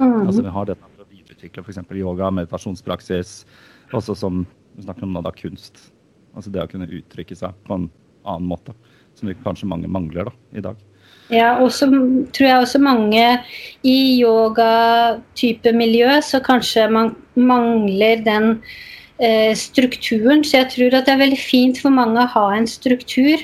Mm. 0.00 0.26
Altså 0.26 0.44
Vi 0.46 0.54
har 0.54 0.68
dette 0.70 0.86
med 0.86 1.04
å 1.04 1.08
videreutvikle 1.10 1.64
f.eks. 1.64 1.82
yoga, 1.98 2.30
meditasjonspraksis, 2.38 3.40
også 3.92 4.16
som 4.16 4.44
vi 4.76 4.86
snakker 4.86 5.08
om 5.08 5.18
da, 5.18 5.32
kunst. 5.34 5.90
Altså 6.36 6.52
det 6.54 6.62
å 6.62 6.70
kunne 6.70 6.88
uttrykke 6.88 7.36
seg 7.36 7.56
på 7.66 7.76
en 7.76 7.90
annen 8.22 8.48
måte, 8.48 8.74
som 9.18 9.28
vi 9.28 9.36
kanskje 9.44 9.68
mange 9.68 9.90
mangler 9.90 10.30
da, 10.30 10.36
i 10.54 10.64
dag. 10.64 10.78
Ja, 11.30 11.54
og 11.62 11.70
så 11.74 11.86
tror 12.34 12.46
jeg 12.46 12.62
også 12.62 12.80
mange 12.82 13.24
i 13.86 13.98
yoga-type 14.18 15.72
miljø 15.76 16.16
så 16.26 16.40
kanskje 16.42 16.88
man 16.90 17.12
mangler 17.38 18.24
den 18.26 18.56
strukturen. 19.58 20.44
Så 20.46 20.62
jeg 20.62 20.70
tror 20.74 20.96
at 20.96 21.08
det 21.08 21.14
er 21.14 21.24
veldig 21.24 21.40
fint 21.40 21.80
for 21.82 21.92
mange 21.92 22.22
å 22.22 22.30
ha 22.34 22.46
en 22.56 22.68
struktur 22.70 23.42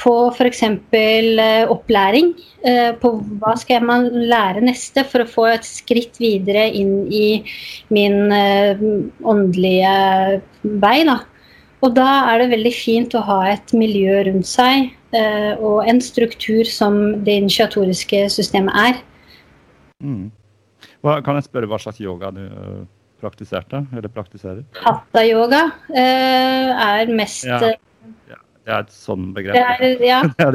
på 0.00 0.12
f.eks. 0.34 0.62
Eh, 0.66 1.70
opplæring. 1.70 2.32
Eh, 2.66 2.90
på 2.98 3.12
hva 3.42 3.54
skal 3.60 3.86
man 3.86 4.08
lære 4.10 4.64
neste 4.64 5.04
for 5.06 5.22
å 5.22 5.30
få 5.30 5.46
et 5.52 5.68
skritt 5.68 6.18
videre 6.18 6.66
inn 6.74 7.04
i 7.12 7.28
min 7.94 8.34
eh, 8.34 8.82
åndelige 9.22 9.94
vei. 10.82 10.98
da. 11.06 11.20
Og 11.84 11.94
da 11.94 12.10
er 12.32 12.42
det 12.42 12.52
veldig 12.56 12.74
fint 12.74 13.14
å 13.14 13.22
ha 13.28 13.40
et 13.52 13.74
miljø 13.76 14.22
rundt 14.26 14.48
seg 14.48 14.90
Eh, 15.14 15.52
og 15.62 15.84
en 15.86 16.00
struktur 16.02 16.66
som 16.66 17.24
det 17.24 17.36
initiatoriske 17.44 18.24
systemet 18.32 18.74
er. 18.74 18.96
Mm. 20.02 20.32
Hva, 21.04 21.20
kan 21.22 21.38
jeg 21.38 21.46
spørre 21.46 21.68
hva 21.70 21.78
slags 21.78 22.00
yoga 22.02 22.32
du 22.34 22.42
praktiserte, 23.24 23.86
eller 23.92 24.08
praktiserer? 24.12 24.64
Hatta-yoga 24.84 25.62
uh, 25.90 26.70
er 26.86 27.06
mest 27.16 27.44
ja. 27.48 27.58
ja. 28.28 28.36
Det 28.64 28.72
er 28.72 28.80
et 28.86 28.92
sånn 28.96 29.34
begrep. 29.36 29.56
Er, 29.60 30.02
ja. 30.04 30.22
ja 30.40 30.48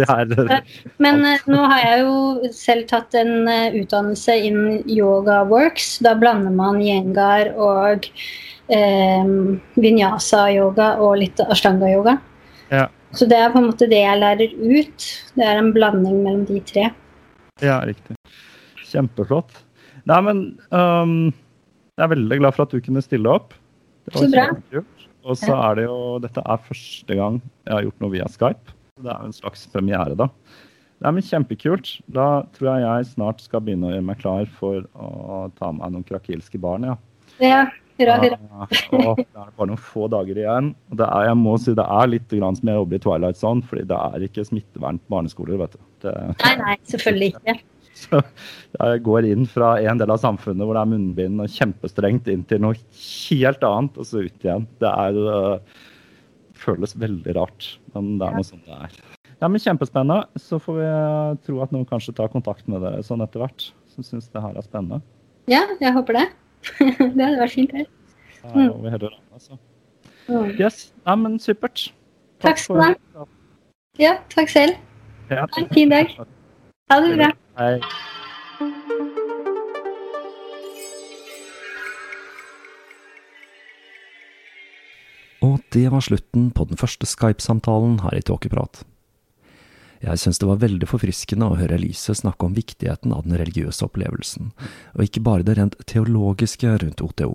Men 1.01 1.15
uh, 1.25 1.37
nå 1.49 1.59
har 1.73 1.81
jeg 1.83 1.97
jo 2.05 2.15
selv 2.55 2.83
tatt 2.89 3.13
en 3.17 3.33
utdannelse 3.49 4.33
innen 4.49 4.83
Yoga 4.89 5.43
Works. 5.49 5.99
Da 6.05 6.11
blander 6.17 6.51
man 6.53 6.81
yengar 6.81 7.53
og 7.57 8.07
vinyasa-yoga 8.69 10.87
og 11.01 11.17
litt 11.23 11.39
ashtanga-yoga. 11.41 12.13
Ja. 12.69 12.85
Så 13.17 13.25
det 13.25 13.37
er 13.41 13.49
på 13.49 13.57
en 13.61 13.69
måte 13.71 13.89
det 13.89 14.01
jeg 14.03 14.21
lærer 14.21 14.49
ut. 14.53 15.01
Det 15.33 15.45
er 15.45 15.57
en 15.57 15.73
blanding 15.73 16.21
mellom 16.21 16.45
de 16.45 16.61
tre. 16.69 16.91
Ja, 17.63 17.79
riktig. 17.87 18.15
Kjempeflott. 18.89 19.63
Nei, 20.09 20.19
men 20.25 20.41
um, 20.69 21.31
jeg 21.99 22.05
er 22.07 22.13
veldig 22.15 22.37
glad 22.39 22.55
for 22.55 22.63
at 22.65 22.73
du 22.73 22.79
kunne 22.85 23.03
stille 23.03 23.29
opp. 23.35 23.53
så 24.15 24.25
bra. 24.31 24.47
Og 25.29 25.35
så 25.37 25.51
er 25.51 25.75
det 25.75 25.83
jo 25.89 25.97
Dette 26.23 26.41
er 26.41 26.61
første 26.65 27.15
gang 27.19 27.41
jeg 27.67 27.73
har 27.75 27.83
gjort 27.85 27.99
noe 28.05 28.13
via 28.15 28.27
Skype. 28.31 28.71
Det 29.03 29.11
er 29.11 29.19
jo 29.25 29.29
en 29.29 29.35
slags 29.35 29.65
premiere, 29.71 30.15
da. 30.19 30.29
Nei, 31.03 31.11
men 31.15 31.23
Kjempekult. 31.23 31.91
Da 32.11 32.29
tror 32.55 32.71
jeg 32.73 32.83
jeg 32.87 33.11
snart 33.13 33.43
skal 33.43 33.61
begynne 33.63 33.87
å 33.87 33.93
gjøre 33.93 34.07
meg 34.09 34.19
klar 34.23 34.47
for 34.59 34.87
å 34.95 35.45
ta 35.59 35.69
med 35.71 35.83
meg 35.83 35.93
noen 35.97 36.07
krakilske 36.07 36.59
barn. 36.59 36.87
ja. 36.89 36.97
Ja, 37.39 37.59
Hurra, 37.99 38.15
hurra. 38.19 38.37
og 38.95 39.17
det 39.19 39.25
er 39.35 39.51
bare 39.59 39.67
noen 39.69 39.79
få 39.79 40.07
dager 40.11 40.37
igjen. 40.39 40.69
og 40.91 40.97
det 40.99 41.05
er, 41.07 41.25
jeg 41.29 41.37
må 41.39 41.53
si 41.59 41.73
det 41.75 41.83
er 41.83 42.07
litt 42.11 42.31
grann 42.31 42.55
som 42.55 42.71
jeg 42.71 42.79
jobber 42.79 42.95
i 42.95 43.03
Twilight 43.03 43.39
Zone, 43.39 43.63
fordi 43.67 43.83
det 43.91 43.99
er 43.99 44.25
ikke 44.27 44.45
smittevern 44.47 44.99
på 45.03 45.13
barneskoler. 45.15 45.59
vet 45.59 45.75
du. 45.75 45.81
Det, 46.03 46.13
nei, 46.43 46.53
nei, 46.63 46.75
selvfølgelig 46.87 47.29
ikke. 47.35 47.55
Så 48.03 48.21
jeg 48.77 49.03
går 49.05 49.27
inn 49.27 49.45
fra 49.49 49.73
en 49.81 49.99
del 49.99 50.13
av 50.13 50.21
samfunnet 50.21 50.65
hvor 50.65 50.77
det 50.77 50.83
er 50.85 50.91
munnbind 50.93 51.43
og 51.43 51.53
kjempestrengt, 51.53 52.29
inn 52.31 52.45
til 52.47 52.61
noe 52.63 52.77
helt 52.95 53.63
annet, 53.65 53.99
og 53.99 54.07
så 54.07 54.23
ut 54.25 54.45
igjen. 54.45 54.67
Det 54.81 54.91
er, 54.91 55.19
uh, 55.19 55.87
føles 56.59 56.95
veldig 56.99 57.35
rart, 57.37 57.71
men 57.95 58.17
det 58.21 58.27
er 58.27 58.37
noe 58.37 58.47
sånt 58.47 58.67
det 58.67 58.77
er. 58.87 58.99
Ja, 59.39 59.47
men 59.47 59.61
Kjempespennende. 59.63 60.25
Så 60.39 60.59
får 60.59 60.79
vi 60.81 60.89
tro 61.47 61.61
at 61.63 61.71
noen 61.75 61.87
kanskje 61.87 62.15
tar 62.17 62.31
kontakt 62.31 62.67
med 62.67 62.83
dere 62.83 63.03
sånn 63.05 63.23
etter 63.23 63.43
hvert, 63.43 63.69
som 63.93 64.05
syns 64.05 64.27
det 64.33 64.43
her 64.43 64.57
er 64.59 64.67
spennende. 64.67 64.99
Ja, 65.49 65.63
jeg 65.79 65.95
håper 65.95 66.19
det. 66.19 66.27
det 67.15 67.23
hadde 67.23 67.39
vært 67.39 67.55
fint. 67.55 67.75
Her. 67.75 67.87
Mm. 68.39 68.69
over 68.71 68.89
hele 68.89 69.09
landet, 69.09 69.31
altså. 69.35 69.57
Mm. 70.29 70.51
Yes. 70.59 70.93
Ja, 71.05 71.15
men 71.19 71.39
supert. 71.41 71.89
Takk, 72.39 72.55
takk 72.55 72.61
skal 72.61 72.75
du 72.75 72.83
ha. 72.83 73.25
Ja, 73.99 74.13
takk 74.31 74.51
selv. 74.51 74.77
Ja. 75.29 75.43
Ha 75.43 75.63
en 75.63 75.71
fin 75.73 75.91
dag. 75.91 76.11
Ha 76.89 76.99
det 77.03 77.15
bra. 77.17 77.31
Hei. 77.59 77.75
Og 85.43 85.57
det 85.75 85.89
var 85.91 85.99
slutten 85.99 86.53
på 86.55 86.69
den 86.69 86.79
første 86.79 87.03
Skype-samtalen 87.03 87.99
her 88.05 88.15
i 88.15 88.23
Tåkeprat. 88.23 88.85
Jeg 89.99 90.21
syns 90.23 90.39
det 90.39 90.47
var 90.47 90.61
veldig 90.63 90.87
forfriskende 90.87 91.51
å 91.51 91.59
høre 91.59 91.75
Elise 91.75 92.15
snakke 92.15 92.47
om 92.47 92.55
viktigheten 92.55 93.11
av 93.11 93.27
den 93.27 93.35
religiøse 93.41 93.89
opplevelsen, 93.89 94.53
og 94.95 95.03
ikke 95.03 95.25
bare 95.27 95.43
det 95.43 95.59
rent 95.59 95.75
teologiske 95.83 96.77
rundt 96.79 97.03
OTO. 97.03 97.33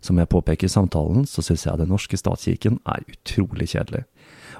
Som 0.00 0.18
jeg 0.18 0.30
påpeker 0.32 0.68
i 0.68 0.72
samtalen, 0.72 1.26
så 1.28 1.44
syns 1.44 1.66
jeg 1.66 1.80
den 1.80 1.90
norske 1.92 2.16
statskirken 2.16 2.78
er 2.88 3.04
utrolig 3.04 3.68
kjedelig, 3.74 4.06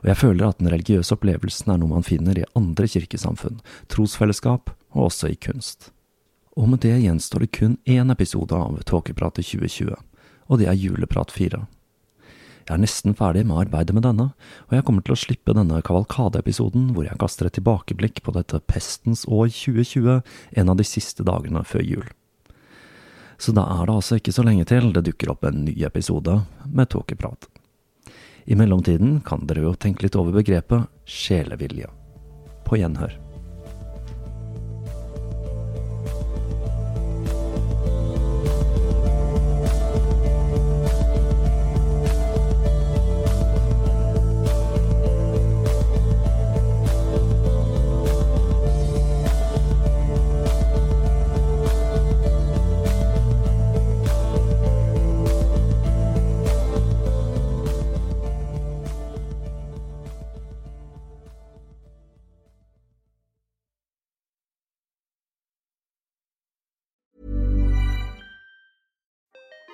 og 0.03 0.11
jeg 0.11 0.21
føler 0.21 0.49
at 0.49 0.61
den 0.61 0.71
religiøse 0.73 1.17
opplevelsen 1.17 1.73
er 1.73 1.81
noe 1.81 1.95
man 1.95 2.07
finner 2.07 2.39
i 2.39 2.47
andre 2.59 2.89
kirkesamfunn, 2.89 3.61
trosfellesskap 3.93 4.73
og 4.93 5.09
også 5.09 5.33
i 5.33 5.41
kunst. 5.41 5.91
Og 6.61 6.69
med 6.69 6.83
det 6.85 6.99
gjenstår 7.01 7.47
det 7.47 7.53
kun 7.57 7.79
én 7.89 8.13
episode 8.13 8.57
av 8.57 8.81
Tåkepratet 8.89 9.47
2020, 9.49 9.95
og 10.51 10.61
det 10.61 10.69
er 10.69 10.77
Juleprat 10.79 11.33
4. 11.33 11.63
Jeg 12.69 12.77
er 12.77 12.83
nesten 12.85 13.17
ferdig 13.19 13.47
med 13.49 13.65
arbeidet 13.65 13.97
med 13.97 14.05
denne, 14.05 14.29
og 14.69 14.77
jeg 14.77 14.85
kommer 14.87 15.03
til 15.03 15.17
å 15.17 15.19
slippe 15.19 15.57
denne 15.57 15.81
kavalkadeepisoden 15.87 16.93
hvor 16.95 17.07
jeg 17.07 17.19
kaster 17.19 17.49
et 17.49 17.57
tilbakeblikk 17.57 18.21
på 18.23 18.35
dette 18.37 18.61
pestens 18.71 19.25
år 19.27 19.49
2020 19.51 20.21
en 20.61 20.71
av 20.71 20.79
de 20.79 20.87
siste 20.87 21.27
dagene 21.27 21.65
før 21.67 21.87
jul. 21.87 22.09
Så 23.41 23.55
da 23.57 23.65
er 23.65 23.87
det 23.89 23.95
altså 23.97 24.19
ikke 24.21 24.35
så 24.37 24.45
lenge 24.45 24.67
til 24.69 24.91
det 24.93 25.07
dukker 25.07 25.33
opp 25.33 25.47
en 25.49 25.65
ny 25.65 25.73
episode 25.89 26.35
med 26.69 26.91
Tåkeprat. 26.93 27.49
I 28.45 28.57
mellomtiden 28.59 29.21
kan 29.25 29.47
dere 29.49 29.65
jo 29.65 29.73
tenke 29.81 30.05
litt 30.05 30.19
over 30.21 30.37
begrepet 30.37 30.89
sjelevilje. 31.09 31.89
På 32.67 32.77
gjenhør. 32.77 33.17